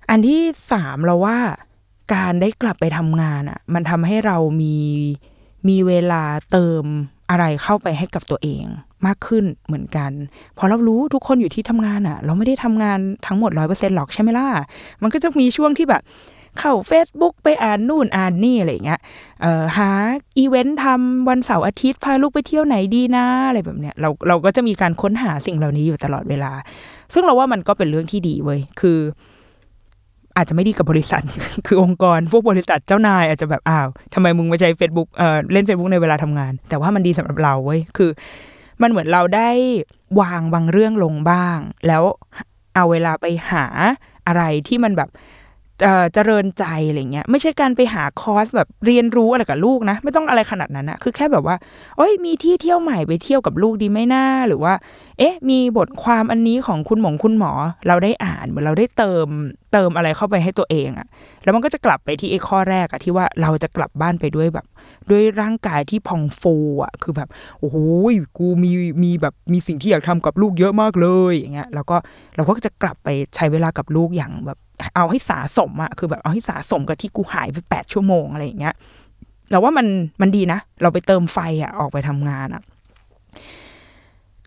[0.10, 0.42] อันที่
[0.72, 1.38] สามเราว่า
[2.14, 4.76] การได้กลับไปทำงานอะ่ะ มันทำให้เรามี
[5.68, 6.84] มีเวลาเติม
[7.30, 8.66] อะไรเข้าไปให้กับตัวเอง
[9.06, 10.12] มากขึ้นเหมือนกัน
[10.58, 14.48] พอเรารู้ทุกคนอยู่ที่ทำงานอะ่ะ เราไม่ได้ทำงานทั้งหมดร้อยเปอร์เซ็นหรอกใช่ไหมล่ะ
[15.02, 16.02] มันก็จะมีช่วงที่แบบ
[16.60, 19.00] เข้า Facebook ไปอ่านนู่นอ่านนี่อะไรเงี้ย
[19.78, 19.90] หา
[20.38, 26.52] อีเวนต์ทำวันเสาร์อาทิตย์พาลูกไปเที่ยวไหนดีนะอะไรแบบเนี้ยเราเราก็จะมีการค้นหาสิ่งเหล่านี้อยู่ตลอดเวลา
[27.14, 29.00] ซึ่งเราว่ามันก็เป็นเรื่องที่ดีเว้ยคือ
[30.38, 31.24] อาจจะไม่ดีกับบริษัท
[31.68, 38.10] คือองค์กรพวกบริษัทเจ้านายอาจจะแบบอ้าวทำไมมึงมาใช้ Facebook เอ่อเล่น Facebook ในเวลาทำงาน แต่ว่ามันดีสำหรับเราเว้ยคือ
[38.82, 39.50] มันเหมือนเราได้
[40.22, 42.04] วางบางเรื่องลงบ้าง แล้ว
[42.76, 43.66] เอาเวลาไปหา
[44.28, 45.10] อะไรที่มันแบบ
[46.14, 51.56] เจริญใจอะไรเงี้ยไม่ใช่การไปหาคอร์สแบบเรียนรู้อะไรกับลูกนะ ไม่ต้องอะไรขนาดนั้นนะคือแค่แบบว่า
[51.98, 54.74] โอ้ยมีที่เที่ยวใหม่ไปเที่ยวกับลูกดีไหมหน้าหรือว่า
[55.20, 57.52] เอ๊ะ มีบทความอันนี้ของคุณหมอคุณหมอ
[57.88, 59.28] เราได้อ่านเหมือนเราได้เติม
[59.74, 61.08] เติมอะไรเข้าไปให้ตัวเองอะ
[61.44, 64.66] แล้วมันก็จะกลับไปที่ไอ้ข้อแรกอะที่ว่าเราจะกลับบ้านไปด้วยแบบ
[65.10, 67.78] ด้วยร่างกายที่พองฟูอะคือแบบโอ้โห
[68.38, 68.72] กูมี
[69.04, 71.98] มีแบบมีสิ่งที่อยากทำกับลูกเยอะมากเลยอย่างเงี้ยแล้วก็
[72.36, 74.60] เราก็จะกลับไปใช้เวลากับลูกอย่างแบบ
[74.96, 78.76] เอาให้สาสมอะคือแบบเอาให้สาสมกับที่กูหายไปแปดชั่วโมงอะไรอย่างเงี้ย
[79.50, 79.88] เราว่ามัน
[80.22, 82.64] มันดีนะ เราไปเติมไฟอะออกไปทำงานอะ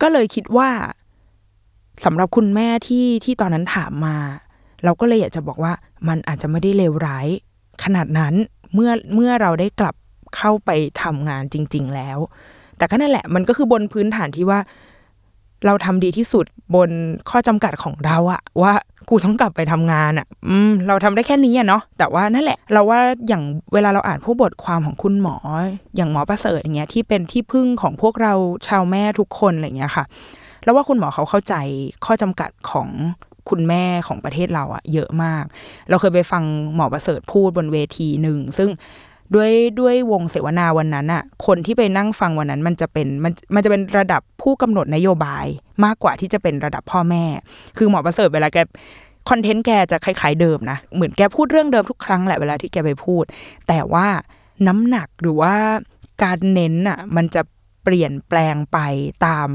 [0.01, 0.69] ก็เลยคิดว่า
[2.05, 4.17] สำหรับคุณแม่ที่ที่ตอนนั้นถามมา
[4.83, 5.73] เราก็เลยอยากจะบอกว่า
[6.07, 7.27] มันอาจจะไม่ได้เลวร้าย
[7.83, 8.33] ขนาดนั้น
[8.73, 9.95] เมื่อเมื่อเราได้กลับ
[10.37, 10.69] เข้าไป
[11.01, 12.17] ทำงานจริง ๆ แล้ว
[12.77, 14.59] แต่ก็นั่นแหละ มันก็คือบนพื้นฐานที่ว่า
[15.65, 16.89] เราทำดีที่สุดบน
[17.29, 18.73] ข้อจำกัดของเราอะว่า
[19.11, 23.43] กูต้องกลับไปทำงานอะ่ะ อืม เราทำได้แค่นี้อะเนาะแต่ว่านั่นแหละ เราว่าอย่าง
[23.73, 25.35] เวลาเราอ่านพวกบทความของคุณหมอ
[25.95, 28.33] อย่างหมอประเสริฐอย่างเงี้ยที่เป็นที่พึ่งของพวกเรา
[28.67, 30.05] ชาวแม่ทุกคนอะไรเงี้ยค่ะ
[30.63, 31.55] แล้วว่าคุณหมอเขาเข้าใจ
[32.05, 32.89] ข้อจำกัดของ
[33.49, 35.43] คุณแม่ของประเทศเราอะเยอะมาก
[35.89, 36.43] เราเคยไปฟัง
[36.75, 38.69] หมอประเสริฐพูดบนเวทีหนึ่ง ซึ่ง
[39.35, 45.45] ด้วยด้วยวงเสวนาวันนั้นอะคนที่ไปนั่งฟังวันนั้นมันจะเป็นมันมันจะเป็นระดับผู้กำหนดนโยบาย
[45.85, 47.23] มากกว่าที่จะเป็นระดับพ่อแม่
[47.77, 48.57] คือหมอประเสริฐเวลาแก
[49.29, 53.23] คอนเทนต์แกจะคล้ายๆเดิมนะ เหมือนแกพูดเรื่องเดิมทุกครั้งแหละเวลาที่แกไปพูด
[53.67, 54.07] แต่ว่า
[54.67, 55.55] น้ำหนักหรือว่า
[56.23, 57.41] การเน้นอะมันจะ
[57.83, 58.79] เปลี่ยนแปลงไป
[59.27, 59.49] ตาม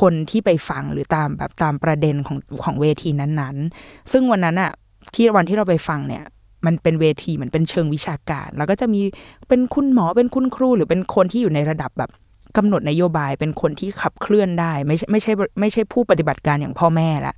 [0.00, 4.72] คนที่ไปฟังหรือตามแบบตามประเด็นของของเวทีนั้นๆ ซึ่งวันนั้นอะ
[5.14, 6.24] ที่วันที่เราไปฟังเนี่ย
[6.66, 9.00] มันเป็นเวทีเหมือนเป็นเชิงวิชาการ แล้วก็จะมี
[9.48, 12.10] เป็นคุณหมอเป็นคุณครู หรือเป็นคนที่อยู่ในระดับแบบ
[12.56, 17.34] กำหนดนโยบายเป็นคนที่ขับเคลื่อนได้ ไม่ใช่ไม่ใช่ไม่ใช่ผู้ปฏิบัติการอย่างพ่อแม่ละ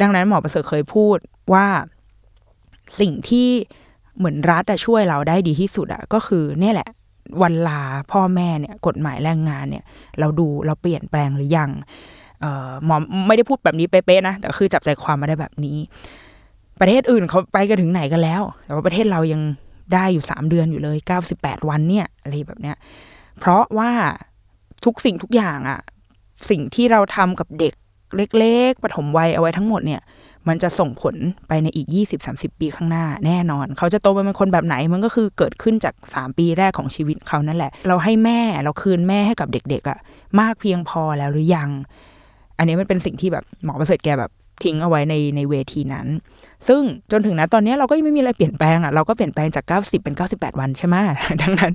[0.00, 1.16] ดังนั้นหมอประเสริฐเคยพูด
[1.52, 1.66] ว่า
[3.00, 3.48] สิ่งที่
[4.18, 6.88] เหมือนรัฐช่วยเราได้ดีที่สุดอะก็คือเนี่ยแหละ
[7.42, 9.84] วันลาพ่อแม่เนี่ยกฎหมายแรงงานเนี่ย
[10.20, 11.70] เราดูเราเปลี่ยนแปลงหรือยัง
[12.86, 15.78] หมอไม่ได้พูดแบบนี้เป๊ะๆนะแต่คือจับใจความมาได้แบบนี้
[16.80, 19.42] ประเทศอื่นเขาไปกันถึงไหนกันแล้ว แต่ว่าประเทศเรายัง
[19.94, 22.76] ได้อยู่สามเดือนอยู่เลยเก้าสิบแปดวันเนี่ยอะไรแบบเนี้ย
[23.38, 23.90] เพราะว่า
[24.84, 25.80] ทุกสิ่งทุกอย่างอะ
[26.50, 27.74] สิ่งที่เราทำกับเด็ก
[28.38, 30.00] เล็กๆปฐมวัยเอาไว้ทั้งหมดเนี่ย
[30.48, 31.14] มันจะส่งผล
[31.48, 39.98] ไปในอีกยี่สิบสามสิบปีข้างหน้า แน่นอน เขาจะโตไปเป็นคนแบบไหน มันก็คือเกิดขึ้นจากสามปีแรกของชีวิตเขานั่นแหละ เราให้แม่เราคืนแม่ให้กับเด็กๆอะ่ะ
[40.40, 41.70] มากเพียงพอแล้วหรือยัง
[42.58, 44.30] อันนี้มันเป็นสิ่งที่แบบหมอประเสริฐแกแบบ
[44.64, 46.06] ทิ้งเอาไว้ในในเวทีนั้น
[46.68, 50.96] ซึ่งจนถึงนะตอนนี้เราก็ยังไม่มีอะไรเปลี่ยนแปลงอะ่ะเราก็เปลี่ยนแปลงจาก 90 เป็น 98 วันใช่ไหม
[51.42, 51.72] ดังนั้น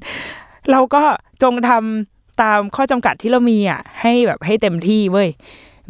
[0.71, 1.03] เราก็
[1.43, 5.29] จงทำตามข้อจำกัดที่เรามีอะให้แบบให้เต็มที่เว้ย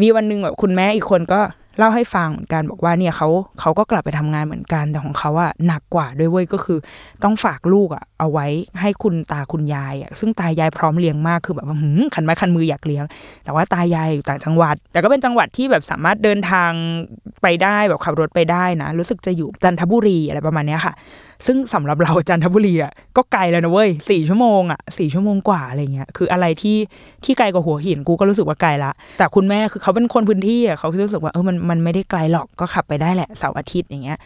[0.02, 1.42] มีวันหนึ่งแบบคุณแม่อีกคนก็
[1.78, 3.28] เล่าให้ฟังเหมือนกันบอกว่าเนี่ยเขา
[3.60, 6.80] เขาก็กลับไปทำงานเหมือนกันแต่ของเขาอะหนักกว่าด้วยเว้ยก็คือ
[7.24, 8.48] ต้องฝากลูกอะเอาไว้
[8.82, 13.06] ให้คุณตาคุณยายอะซึ่งตายายพร้อมเลี้ยงมากคือแบบหืมขันไม้ขันมืออยากเลี้ยง
[13.44, 16.72] แต่ว่าตายายอยู่ต่างจังหวัด แต่ก็เป็นจังหวัดที่แบบสามารถเดินทาง
[17.42, 20.94] ไปได้แบบขับรถไปได้นะ รู้สึกจะอยู่จันทบุรีอะไรประมาณเนี้ยค่ะ
[21.46, 26.78] ซึ่งสำหรับเราจันทบุรีอะก็ไกลแล้วนะเว้ยสี่ชั่วโมงอะสี่ชั่วโมงกว่าอะไรเงี้ยคืออะไรที่
[27.24, 34.20] ที่ไกลกว่าหัวหินกูก็รู้สึกว่าไกลละ แต่คุณแม่คือเขาเป็นคนพื้นที่อะเขารู้สึกว่าเออมันมันไม่ได้ไกลหรอกก็ขับไปได้แหละเสาร์อาทิตย์อย่างเงี้ย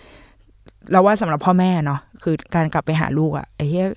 [0.91, 3.88] เราว่าสำหรับพ่อแม่เนาะคือการกลับไปหาลูกอะไอ้เหี้ย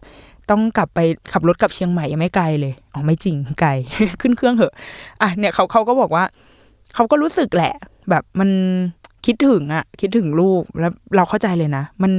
[0.51, 1.01] ต้องกลับไป
[1.33, 3.71] ขับรถกลับเชียงใหม่ยังไม่ไกลเลยอ๋อไม่จริงไกล
[4.21, 4.75] ขึ้นเครื่องเหอะ
[5.23, 6.25] อะเนี่ยเขาเขาก็บอกว่า
[6.95, 7.75] เขาก็รู้สึกแหละ
[8.11, 8.51] แบบมัน
[9.27, 12.13] คิดถึงอะคิดถึงลูกแล้วเราเข้าใจเลยนะ มัน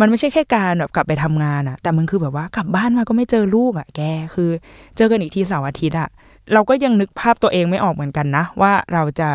[0.00, 4.00] มันไม่ใช่แค่การแบบกลับไปทำงานอะแต่มันคือแบบว่ากลับบ้านมาก็ไม่เจอลูกอะแก
[4.34, 4.50] คือ
[4.96, 6.08] เจอกันอีกทีเสาร์อาทิตย์อะ
[6.52, 9.30] เราก็ยังนึกภาพตัวเองไม่ออกเหมือนกันนะ ว่าเราจะ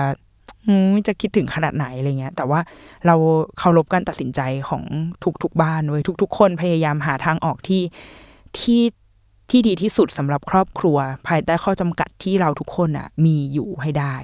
[1.08, 2.60] จะคิดถึงขนาดไหนอะไรเงี้ย แต่ว่า
[3.06, 3.16] เรา
[3.58, 4.84] เคารพการตัดสินใจของ
[5.44, 7.84] ทุกๆบ้านเว้ยทุก ๆ คนพยายามหาทางออกที่
[8.60, 8.82] ที่
[9.50, 10.98] ที่ดีที่สุดสำหรับครอบครัว
[11.28, 14.16] ภายใต้ข้อจำกัดที่เราทุกคนอะมีอยู่ให้ได้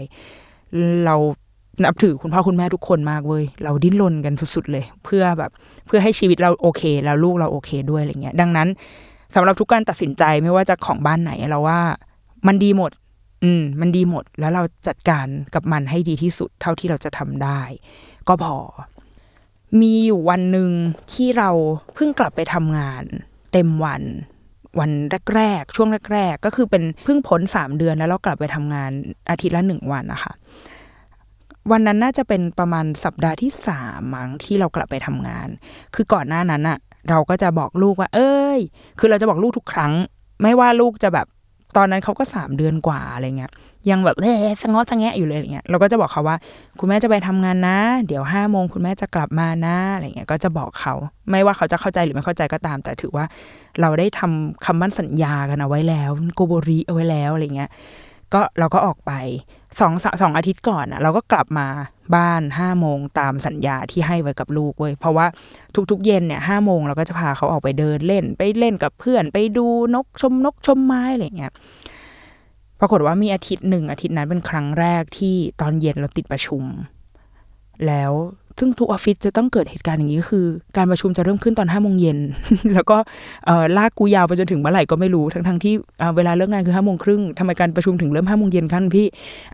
[1.05, 1.15] เรา
[1.85, 5.51] นับถือคุณพ่อคุณแม่ทุกคนมากเว้ย เราดิ้นรนกันสุดๆเลย เพื่อแบบ
[5.87, 8.67] เพื่อให้ชีวิตเราโอเค แล้วลูกเราโอเคด้วยอะไรเงี้ย ดังนั้น
[9.35, 11.79] สำหรับทุกการตัดสินใจไม่ว่าจะของบ้านไหนเราว่า
[12.47, 12.91] มันดีหมด
[13.43, 17.61] อืม มันดีหมด แล้วเราจัดการกับมันให้ดีที่สุด เท่าที่เราจะทำได้
[18.27, 18.57] ก็พอ
[19.81, 20.69] มีอยู่วันหนึ่ง
[21.13, 21.49] ที่เรา
[21.93, 23.03] เพิ่งกลับไปทำงาน
[23.53, 24.03] เต็มวัน
[24.79, 24.91] วัน
[25.35, 28.91] แรกๆช่วงแรกๆก็คือเป็นเพิ่งพ้นสามเดือนแล้วเรากลับไปทำงาน
[29.29, 30.33] อาทิตย์ละหนึ่งวันนะคะ
[31.71, 35.47] วันนั้นน่าจะเป็นประมาณสัปดาห์ที่สามมั้งที่เรากลับไปทำงาน
[35.95, 36.77] คือก่อนหน้านั้นอะ
[37.09, 38.59] เราก็จะบอกลูกว่า เอ้ย
[38.99, 39.93] คือเราจะบอกลูกทุกครั้ง
[40.41, 41.27] ไม่ว่าลูกจะแบบ
[41.77, 43.51] ตอนนั้นเขาก็สามเดือนกว่าอะไรเงี้ย
[43.89, 46.37] ยังแบบเฮ้สงอสงแงะอยู่เลยอะไรเงี้ย เราก็จะบอกเขาว่า
[46.79, 50.93] คุณแม่จะไปทำงานนะ เดี๋ยวห้าโมงคุณแม่จะกลับมานะอะไรเงี้ย ก็จะบอกเขา
[51.29, 53.25] ไม่ว่าเขาจะเข้าใจหรือไม่เข้าใจก็ตาม แต่ถือว่า
[53.81, 57.69] เราได้ทำคำมั่นสัญญากันเอาไว้แล้วโกโบรีเอาไว้แล้วอะไรเงี้ย
[58.33, 59.11] ก็เราก็ออกไป
[59.79, 61.67] สองสองอาทิตย์ก่อนอะเราก็กลับมา
[62.15, 65.25] บ้านห้าโมงตามสัญญาที่ให้ไว้กับลูกเว้ยเพราะว่า
[65.91, 71.53] ทุกๆเย็นเนี่ยห้าโมงเราก็จะพาเขาออกไปเดินเล่น ไปเล่นกับเพื่อนไปดูนกชมนกชมไม้อะไรเงี้ย
[72.79, 76.63] ปรากฏว่ามีอาทิตย์หนึ่งอาทิตย์นั้นเป็นครั้งแรกที่ตอนเย็นเราติดประชุม
[77.87, 78.11] แล้ว
[78.59, 80.45] ซึ่งทุกออฟฟิศจะต้องเกิดเหตุการณ์อย่างนี้คือ
[80.77, 82.17] การประชุมจะเริ่มขึ้นตอนห้าโมงเย็น
[82.73, 82.97] แล้วก็
[83.77, 85.73] ลากกูยาวไปจนถึงเมื่อไหร่ก็ไม่รู้ทั้งทั้งที่
[86.15, 89.07] เวลาเลิกงานคือห้าโมงครึ่งทำไมการประชุมถึงเริ่มห้าโมงเย็นกันพี่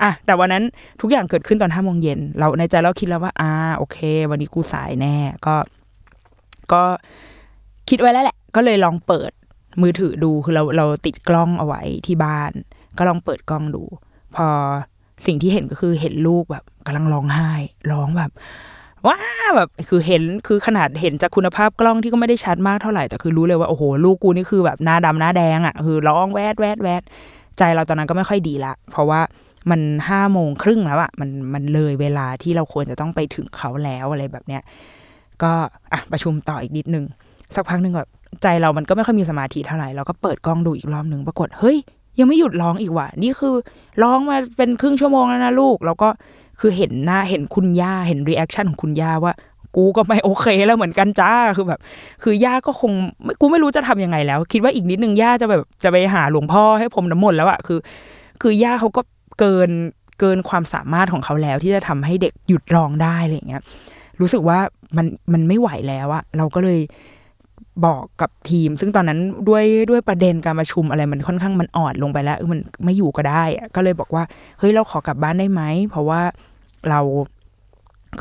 [0.04, 0.64] อะแต่วันนั้น
[1.02, 3.98] ทุกอย่างเกิดขึ้นตอนห้าโมงเย็นเราในใจเราคิดแล้วว่าอ่าโอเค
[4.30, 5.56] วันนี้กูสายแน่ก็
[6.72, 6.82] ก็
[7.90, 9.32] คิดไว้แล้วแหละ ก็เลยลองเปิด
[9.82, 12.52] มือถือดูคือเราเราติดกล้องเอาไว้ที่บ้าน
[12.98, 13.84] ก็ลองเปิดกล้องดู
[14.36, 14.48] พอ
[15.26, 17.52] สิ่งที่เห็นก็คือเห็นลูกแบบกำลังร้องไห้
[17.92, 18.32] ร้องแบบ
[19.08, 19.18] ว้า
[19.56, 27.04] แบบคือเห็นคือขนาดเห็นจากคุณภาพกล้องที่ก็ไม่ได้ชัดมากเท่าไหร่แต่คือรู้เลยว่าโอ้โหลูกกูนี่คือแบบหน้าดำหน้าแดงอะคือร้องแวดแวดแวด
[27.58, 29.22] ใจเราตอนนั้นก็ไม่ค่อยดีละ เพราะว่า
[29.72, 34.62] มันห้าโมงครึ่งแล้วอะมันมันเลยเวลาที่เราควรจะต้องไปถึงเขาแล้วอะไรแบบเนี้ย
[35.44, 35.52] ก็
[35.94, 37.06] อะประชุมต่ออีกนิดนึง
[37.56, 38.10] สักพักหนึ่งแบบ
[38.44, 41.78] ใจเรามันก็ไม่ค่อยมีสมาธิเท่าไหร่เราก็เปิดกล้องดูอีกรอบหนึ่งปรากฏเฮ้ย
[42.20, 43.54] ยังไม่หยุดร้องอีกว่ะนี่คือ
[44.04, 46.10] ร้องมาเป็นครึ่งชั่วโมงแล้วนะลูก แล้วก็
[46.60, 49.34] คือเห็นหน้าเห็นคุณย่าเห็น reaction ของคุณย่าว่า
[49.76, 51.80] กูก็ไม่โอเคแล้วเหมือนกันจ้าคือแบบ
[52.24, 52.92] คือย่าก็คง
[53.42, 57.80] กูไม่รู้จะทำยังไงแล้ว คิดว่าอีกนิดนึงย่าจะแบบจะไปหาหลวงพ่อให้พรมน้ำมนต์แล้วอะคือ
[58.42, 59.02] คือย่าเขาก็
[59.40, 59.70] เกิน
[60.20, 63.62] เกินความสามารถของเขาแล้ว ที่จะทำให้เด็กหยุดร้องได้อะไรเงี้ย
[64.22, 64.60] รู้สึกว่า
[64.98, 66.80] มันมันไม่ไหวแล้วอะเราก็เลย
[67.86, 73.44] บอกกับทีม ซึ่งตอนนั้นด้วยด้วยประเด็นการประชุมอะไรมันค่อนข้างมันอ่อนลงไปแล้วมันไม่อยู่ก็ได้
[73.76, 74.24] ก็เลยบอกว่า
[74.60, 76.22] เฮ้ยเราขอกลับบ้านได้ไหมเพราะว่า
[76.90, 77.00] เรา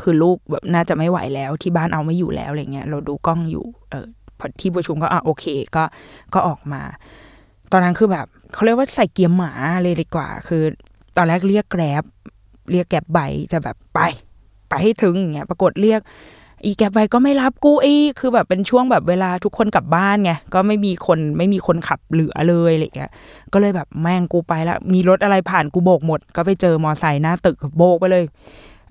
[0.01, 4.07] คือลูกแบบน่าจะไม่ไหวแล้วที่บ้านเอาไม่อยู่แล้วอะไรเงี้ยเราดูกล้องอยู่ เออ
[4.39, 5.83] พอที่ประชุมก็อะโอเคก็
[6.33, 6.81] ก็ออกมา
[7.71, 9.51] ตอนนั้นคือแบบเขาเรียกว่าใส่เกียร์หมา
[9.83, 10.63] เลยดีกว่า คือ
[11.17, 12.03] ตอนแรกเรียกแกร็บ
[12.71, 13.19] เรียกแกร็บใบ
[13.51, 13.99] จะแบบไป
[14.69, 16.01] ไปให้ถึงอย่างเงี้ย ปรากฏเรียก
[16.65, 23.11] อีแกไปก็ไม่รับกูอีคือแบบเป็นช่วงแบบเวลาทุกคนกลับบ้านไงก็ไม่มีคนไม่มีคนขับเหลือเลยอะไรเงี้ย
[23.53, 28.23] ก็เลยแบบแม่งกูไปแล้วมีรถอะไรผ่านกูโบกหมด ก็ไปเจอมอไซค์หน้าตึกโบกไปเลย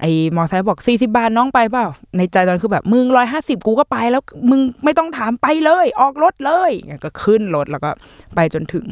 [0.00, 6.72] ไอ้มอไซค์บอกสี่สิบาทน้องไปเปล่า ในใจตอนคือแบบมึงร้อยห้าสิบกูก็ไปแล้ว มึงไม่ต้องถามไปเลย ออกรถเลย
[7.04, 7.90] ก็ขึ้นรถแล้วก็
[8.34, 8.86] ไปจนถึง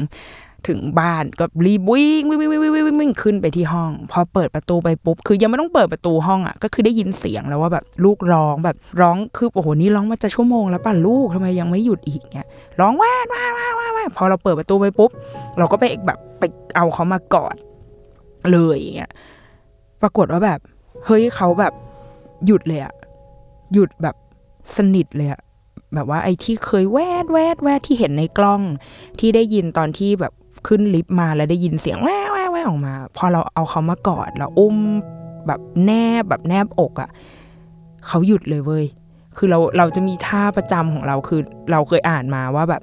[0.68, 12.48] ถึงบ้านก็รีบวิ่งวิ่งวิ่งวิ่งวิ่งวิ่งขึ้นไปที่ห้อง พอเปิดประตูไปปุ๊บ คือยังไม่ต้องเปิดประตูห้องอะก็คือได้ยินเสียงแล้วว่าแบบลูกร้องแบบร้องคือโอ้โหนี่ร้องมาจะชั่วโมงแล้วป่ะลูกทำไมยังไม่หยุดอีกเนี่ย
[12.80, 15.10] ร้องว้าว้าว้าว้าว้าพอเราเปิดประตูไปปุ๊บ
[15.58, 16.42] เราก็ไปแบบไป
[16.76, 17.56] เอาเขามากอด
[18.52, 19.10] เลยอย่างเงี้ย
[20.02, 20.60] ปรากฏว่าแบบ
[21.04, 21.72] เฮ้ยเขาแบบ
[22.46, 22.94] หยุดเลยอะ
[23.72, 24.16] หยุดแบบ
[24.76, 25.40] สนิทเลยอะ
[25.94, 28.62] แบบว่าไอ้ที่เคยแวดแวดแวดที่เห็นในกล้อง
[29.18, 30.32] ที่ได้ยินตอนที่แบบ
[30.66, 34.76] ขึ้นลิฟต์มาแล้วได้ยินเสียงแววแววแว่ออกมา พอเราเอาเขามากอดเราอุ้ม
[35.46, 37.10] แบบแนบแบบแนบอกอะ่ะ
[38.06, 38.84] เขาหยุดเลยเว้ย
[39.36, 41.40] คือเราเราจะมีท่าประจำของเราคือ
[41.72, 42.82] เราเคยอ่านมาว่าแบบ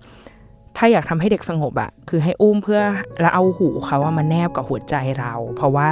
[0.77, 2.81] ถ้าอยากทำให้เด็กสงบอะคือให้อุ้มเพื่อ
[3.21, 5.87] แล้วเอาหูเขาอะมาแนบกับหัวใจเรา เพราะว่า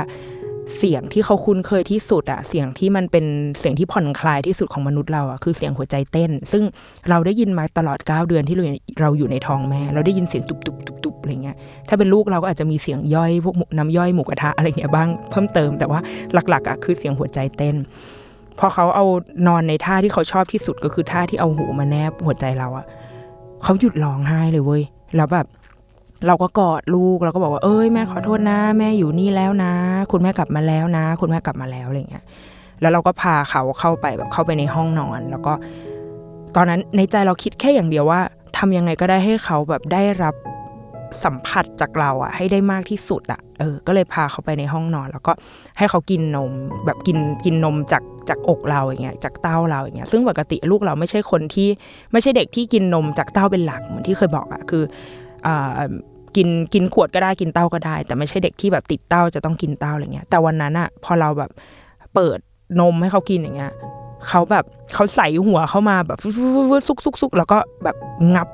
[0.78, 3.25] เสียงที่เขาคุ้นเคยที่สุดอะเสียงที่มันเป็น
[3.60, 6.63] เสียงที่ผ่อนคลายที่สุดของมนุษย์เราอะคือเสียงหัวใจเต้น ซึ่ง
[7.10, 8.63] เราได้ยินมาตลอด 9 เดือนที่เรา
[9.01, 15.99] เราอยู่ในท้องแม่ เราได้ยินเสียงตุบตุบตุบตุบอะไรเงี้ยถ้าเป็นลูกเราก็อาจจะมีเสียงย่อยพวกหมูน้ำย่อยหมูกระทะอะไรเงี้ยบ้างเพิ่มเติมแต่ว่า
[16.34, 17.75] หลักๆอะคือเสียงหัวใจเต้น
[18.60, 19.06] พอเขาเอา
[19.47, 22.86] นอนในท่าที่เขาชอบที่สุดก็คือท่าที่เอาหูมาแนบหัวใจเราอะ
[23.63, 24.84] เขาหยุดร้องไห้เลยเว้ย
[25.15, 25.47] แล้วแบบ
[26.28, 29.73] เราก็กอดลูกเราก็บอกว่าเอ้ยแม่ขอโทษนะ แม่อยู่นี่แล้วนะ
[30.12, 32.23] คุณแม่กลับมาแล้วนะ คุณแม่กลับมาแล้วอะไรเงี้ย
[32.82, 35.54] แล้วเราก็พาเขาเข้าไปแบบเข้าไปในห้องนอน แล้วก็
[36.56, 38.19] ตอนนั้นในใจเราคิดแค่อย่างเดียวว่า
[38.58, 40.36] ทำยังไงก็ได้ให้เขาแบบได้รับ
[41.23, 45.34] สัมผัสจากเราอะให้ได้มากที่สุดอะเออ ก็เลยพาเขาไปในห้องนอน แล้วก็
[45.78, 46.51] ให้เขากินนม
[46.86, 51.69] แบบกินกินนมจากจากอกเราอย่างเงี้ยจากเต้าเราอย่างเงี้ยซึ่งปกติลูกเราไม่ใช่คนที่
[52.12, 54.84] ไม่ใช่เด็กที่กินนมจากเต้าเป็นหลักเหมือนที่เคยบอกอะคือ
[56.36, 61.51] กินกินขวดก็ได้กินเต้าก็ได้ แต่ไม่ใช่เด็กที่แบบติดเต้าจะต้องกินเต้าอะไรเงี้ยแต่วันนั้นอะพอเราแบบ
[62.13, 62.39] เปิด
[62.79, 63.73] นมให้เขากินอย่างเงี้ย
[64.27, 67.97] เขาแบบเขาใส่หัวเข้ามาแบบฟึ๊ดฟึ๊ดฟึ๊ดฟึ๊ดซุกซุกซุกแล้วก็แบบ
[68.36, 68.47] งับ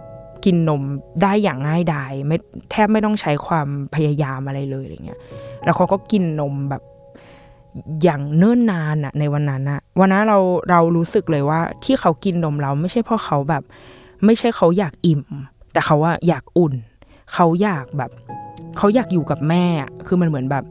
[0.45, 0.82] กินนม
[1.21, 2.38] ได้อย่างง่ายดายไม่
[2.71, 5.19] แทบไม่ต้องใช้ความพยายามอะไรเลยอะไรเงี้ย
[5.63, 6.82] แล้วเขาก็กินนมแบบ
[8.04, 13.63] อย่างเนิ่นนานอะในวันนั้นอะวันนั้นเราเรารู้สึกเลยว่าที่เขากินนมเราไม่ใช่เพราะเขาแบบ
[14.25, 15.23] ไม่ใช่เขาอยากอิ่ม
[15.73, 16.73] แต่เขาว่าอยากอุ่น
[17.34, 18.12] เขาอยากแบบ
[18.77, 20.63] เขาอยากอยู่กับแม่อะคือมันเหมือนแบบ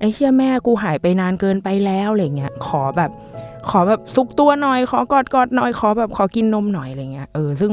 [0.00, 3.10] ไอ้เชี่ยแม่กูหายไปนานเกินไปแล้วอะไรเงี้ย ขอแบบ
[3.70, 7.72] ขอแบบซุกตัวหน่อย ขอกอดกอดหน่อย ขอแบบขอกินนมหน่อยอะไรเงี้ย เออ ซึ่ง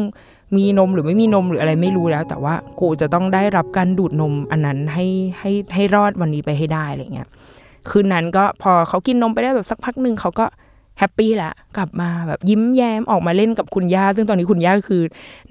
[0.58, 5.06] มีนมหรือไม่มีนมหรืออะไรไม่รู้แล้ว แต่ว่ากูจะต้องได้รับการดูดนมอันนั้นให้
[5.40, 7.28] ให้ให้รอดวันนี้ไปให้ได้อะไรเงี้ย
[7.90, 10.46] คืนนั้นก็พอเขากินนมไปได้แบบสักพักหนึ่งเขาก็
[11.00, 15.02] happy ละกลับมาแบบยิ้มแย้มออกมาเล่นกับคุณย่า ซึ่งตอนนี้คุณย่าคือ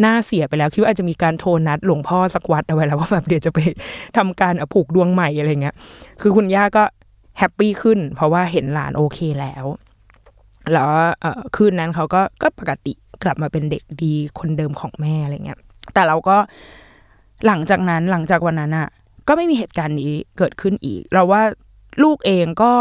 [0.00, 3.58] หน้าเสียไปแล้วคิดว่าอาจจะมีการโทรนัดหลวงพ่อสักวัดเอาไว้แล้วว่าแบบเดี๋ยวจะไป
[4.16, 5.74] ทำการผูกดวงใหม่อะไรเงี้ย
[6.20, 6.84] คือคุณย่าก็
[7.38, 9.64] happy ขึ้น เพราะว่าเห็นหลานโอเคแล้ว
[10.72, 10.88] แล้ว
[11.56, 15.58] คืนนั้นเขาก็ก็ปกติกลับมาเป็นเด็กดีคนเดิมของแม่อะไรเงี้ย
[15.94, 16.36] แต่เราก็
[17.46, 18.88] หลังจากนั้นหลังจากวันนั้นอะ
[19.28, 21.42] ก็ไม่มีเหตุการณ์นี้เกิดขึ้นอีก เราว่า
[22.02, 22.72] ลูกเองก็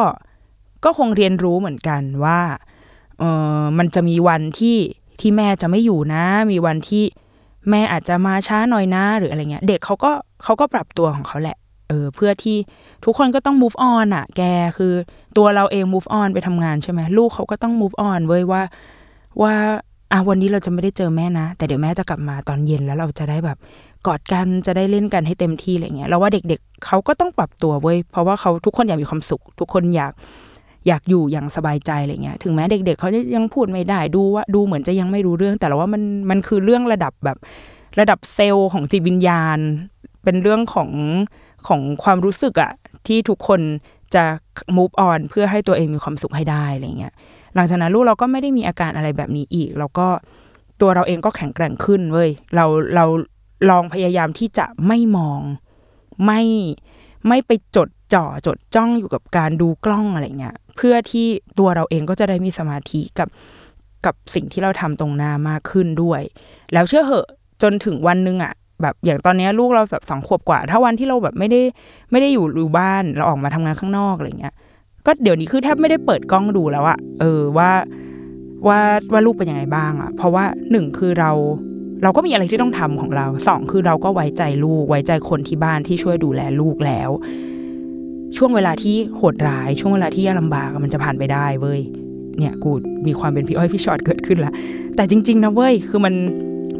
[0.83, 2.39] ก็คงเรียนรู้เหมือนกันว่า
[3.19, 3.23] เอ
[3.61, 4.77] อมันจะมีวันที่
[5.19, 7.03] ที่แม่จะไม่อยู่นะ มีวันที่
[7.69, 10.11] แม่อาจจะมาช้าหน่อยนะ หรืออะไรเงี้ย เด็กเขาก็
[10.43, 11.57] เขาก็ปรับตัวของเขาแหละ
[11.89, 12.57] เออ เพื่อที่
[13.05, 14.41] ทุกคนก็ต้อง move on อะแก
[14.77, 14.93] คือ
[15.37, 18.61] ตัวเราเอง move on ไปทำงานใช่ไหมลูกเขาก็ต้อง move on เว้ยว่า
[19.41, 19.53] ว่า
[20.11, 23.57] อะวันนี้เราจะไม่ได้เจอแม่นะ แต่เดี๋ยวแม่จะกลับมาตอนเย็นแล้วเราจะได้แบบ
[24.07, 30.11] กอดกันจะได้เล่นกันให้เต็มที่อะไรเงี้ยเราว่าเด็กๆเขาก็ต้องปรับตัวเว้ยเพราะว่าเขาทุกคนอยากมีความสุข ทุกคนอยาก
[30.87, 37.37] อยากอยู่อย่างสบายใจอะไรเงี้ย ถึงแม้เด็ก ๆ เขาจะยังพูดไม่ได้ดูว่าดูเหมือนจะยังไม่รู้เรื่อง แต่เราว่ามันมันคือเรื่องระดับแบบ
[37.99, 39.57] ระดับเซลล์ของจิตวิญญาณ
[40.23, 40.89] เป็นเรื่องของ
[41.67, 42.71] ของความรู้สึกอะ
[43.07, 43.61] ที่ทุกคน
[44.15, 44.23] จะ
[44.77, 47.13] move on เพื่อให้ตัวเองมีความสุขให้ได้อะไรเงี้ย
[47.55, 50.07] หลังจากนั้นลูกเราก็ไม่ได้มีอาการอะไรแบบนี้อีก แล้วก็
[50.81, 53.05] ตัวเราเองก็แข็งแกร่งขึ้นเว้ยเราเรา
[53.69, 55.41] ลองพยายามที่จะไม่มอง
[56.25, 56.41] ไม่
[57.27, 61.27] ไม่ไปจดจ่อจดจ้องอยู่กับการดูกล้องอะไรเงี้ย เพื่อที่
[61.59, 63.29] ตัวเราเองก็จะได้มีสมาธิกับ
[64.05, 66.21] กับสิ่งที่เราทำตรงหน้ามากขึ้นด้วย
[66.73, 67.27] แล้วเชื่อเหอะ
[67.61, 71.61] จนถึงวันหนึงอะแบบอย่างตอนนี้ลูกเราแบบสองขวบกว่า ถ้าวันที่เราแบบไม่ได้
[72.11, 74.53] ไม่ได้อยู่อยู่บ้านเราออกมาทำงานข้างนอกอะไรเงี้ย
[75.05, 77.71] ก็เดี๋ยวนี้คือแทบไม่ได้เปิดกล้องดูแล้วอะเออว่า
[78.67, 78.79] ว่า
[79.13, 81.31] ว่าลูกเป็นยังไงบ้างอะเพราะว่าหนึ่งคือเรา
[82.03, 87.09] เราก็มีอะไรที่ต้องทำของเราสองคือเราก็ไว้ใจลูกไว้ใจคนที่บ้านที่ช่วยดูแลลูกแล้ว
[88.35, 91.81] ช่วงเวลาที่โหดร้าย ช่วงเวลาที่ยากลำบากมันจะผ่านไปได้เว้ย
[92.39, 92.71] เนี่ยกู
[93.07, 94.53] มีความเป็นพี่อ้อยพี่ชอตเกิดขึ้นละ
[94.95, 96.15] แต่จริง ๆ นะเว้ยคือมัน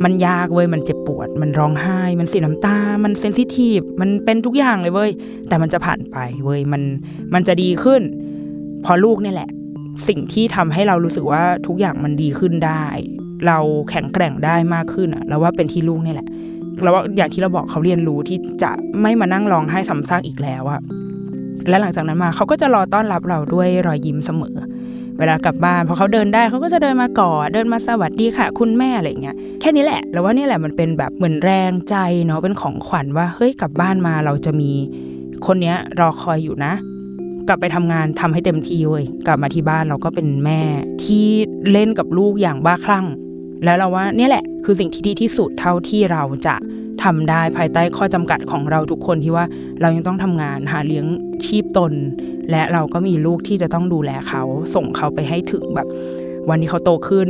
[0.03, 5.12] มันยากเว้ยมันเจ็บปวด มันร้องไห้ มันเสียน้ำตา มันเซนซิทีฟมันเป็นทุกอย่างเลยเว้ย
[5.47, 6.81] แต่มันจะผ่านไปเว้ยมัน
[7.33, 8.01] มันจะดีขึ้น
[8.86, 9.49] พอลูกเนี่ยแหละ
[10.07, 12.86] สิ่งที่ทำให้เรารู้สึกว่าทุกอย่างมันดีขึ้นได้
[13.47, 13.57] เรา
[13.89, 16.27] แข็งแกร่งได้มากขึ้นอะแล้วว่าเป็นที่ลูกนี่แหละ
[16.83, 20.81] แล้วว่าอย่างที่เราบอกเขาเรียนรู้ที่จะไม่มานั่งร้องไห้ซ้ำซากอีกแล้วอะ
[21.69, 24.56] และหลังจากนั้นมาเขาก็จะรอต้อนรับเราด้วยรอยยิ้มเสมอ
[25.19, 34.71] เวลากลับบ้านพอเขาเดินได้เขาก็จะเดินมากอดเดินมาสวัสดีค่ะ คุณแม่อะไรเงี้ยแค่นี้แหละ แล้วว่านี่แหละมันเป็นแบบเหมือนแรงใจเนาะเป็นของขวัญว่าเฮ้ยกลับบ้านมาเราจะมี
[35.45, 36.73] คนเนี้ยรอคอยอยู่นะ
[37.47, 40.62] กลับไปทำงานทำให้เต็มที่เว้ยกลับมาที่บ้านเราก็เป็นแม่
[41.03, 41.25] ที่
[41.71, 43.06] เล่นกับลูกอย่างบ้าคลั่ง
[43.63, 46.56] แล้วเราว่าเนี่ยแหละคือสิ่งที่ดีที่สุดเท่าที่เราจะ
[47.04, 49.45] ทำได้ภายใต้ข้อจำกัดของเราทุกคนที่ว่า
[49.81, 51.06] เรายังต้องทำงานหาเลี้ยง
[51.45, 51.93] ชีพตน
[52.52, 54.43] และเราก็มีลูกที่จะต้องดูแลเขา
[54.75, 55.87] ส่งเขาไปให้ถึงแบบ
[56.50, 57.29] วันที่เขาโตขึ้น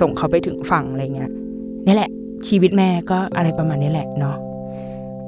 [0.00, 1.30] ส่งเขาไปถึงฝั่งอะไรเงี้ย
[1.86, 2.10] นี่แหละ
[2.48, 4.36] ชีวิตแม่ก็อะไรประมาณนี้แหละเนาะ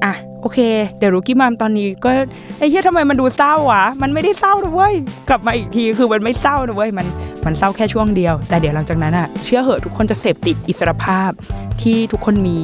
[0.05, 0.59] อะโอเค
[0.99, 2.11] เดี๋ยวรูกี้มามตอนนี้ก็
[2.59, 4.95] ไอ้เหี้ยทำไมมันดูเศร้าวะมันไม่ได้เศร้านะเว้ย
[5.29, 7.07] กลับมาอีกทีคือมันไม่เศร้านะเว้ยมัน
[7.45, 11.31] มันเศร้าแค่ช่วงเดียว แต่เดี๋ยวหลังจากนั้นอะเชื่อเหอะทุกคนจะเสพติดอิสรภาพ
[11.83, 12.59] ที่ทุกคนมี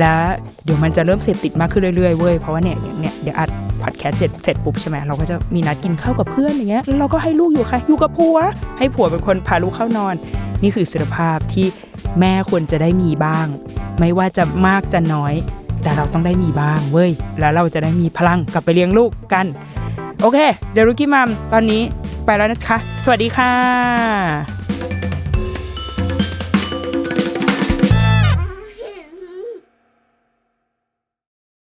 [0.00, 0.20] แล้ว
[0.64, 3.48] เดี๋ยวมันจะเริ่มเสพติดมากขึ้นเรื่อยๆเว้ยเพราะว่าเนี่ยเนี่ยเดี๋ยวอัด
[3.82, 8.38] พอดแคสต์เสร็จเสร็จปุ๊บใช่ไหมเราก็จะมีนัดกินข้าวกับเพื่อนอย่างเงี้ยแล้วเราก็ให้ลูกอยู่ค่ะอยู่กับผัว
[8.78, 10.14] ให้ผัวเป็นคนพาลูกเข้านอน
[10.62, 11.66] นี่คืออิสรภาพที่
[12.20, 13.46] แม่ควรจะได้มีบ้าง
[14.00, 15.34] ไม่ว่าจะมากจะน้อย
[15.82, 19.46] แต่เราต้องได้มีบ้างเว้ยแล้วเราจะได้มีพลังกลับไปเลี้ยงลูกกัน
[20.20, 20.38] โอเค
[20.72, 21.82] เดี๋ยวรุกี้มัมตอนนี้
[22.24, 24.65] ไปแล้วนะคะ สวัสดีค่ะ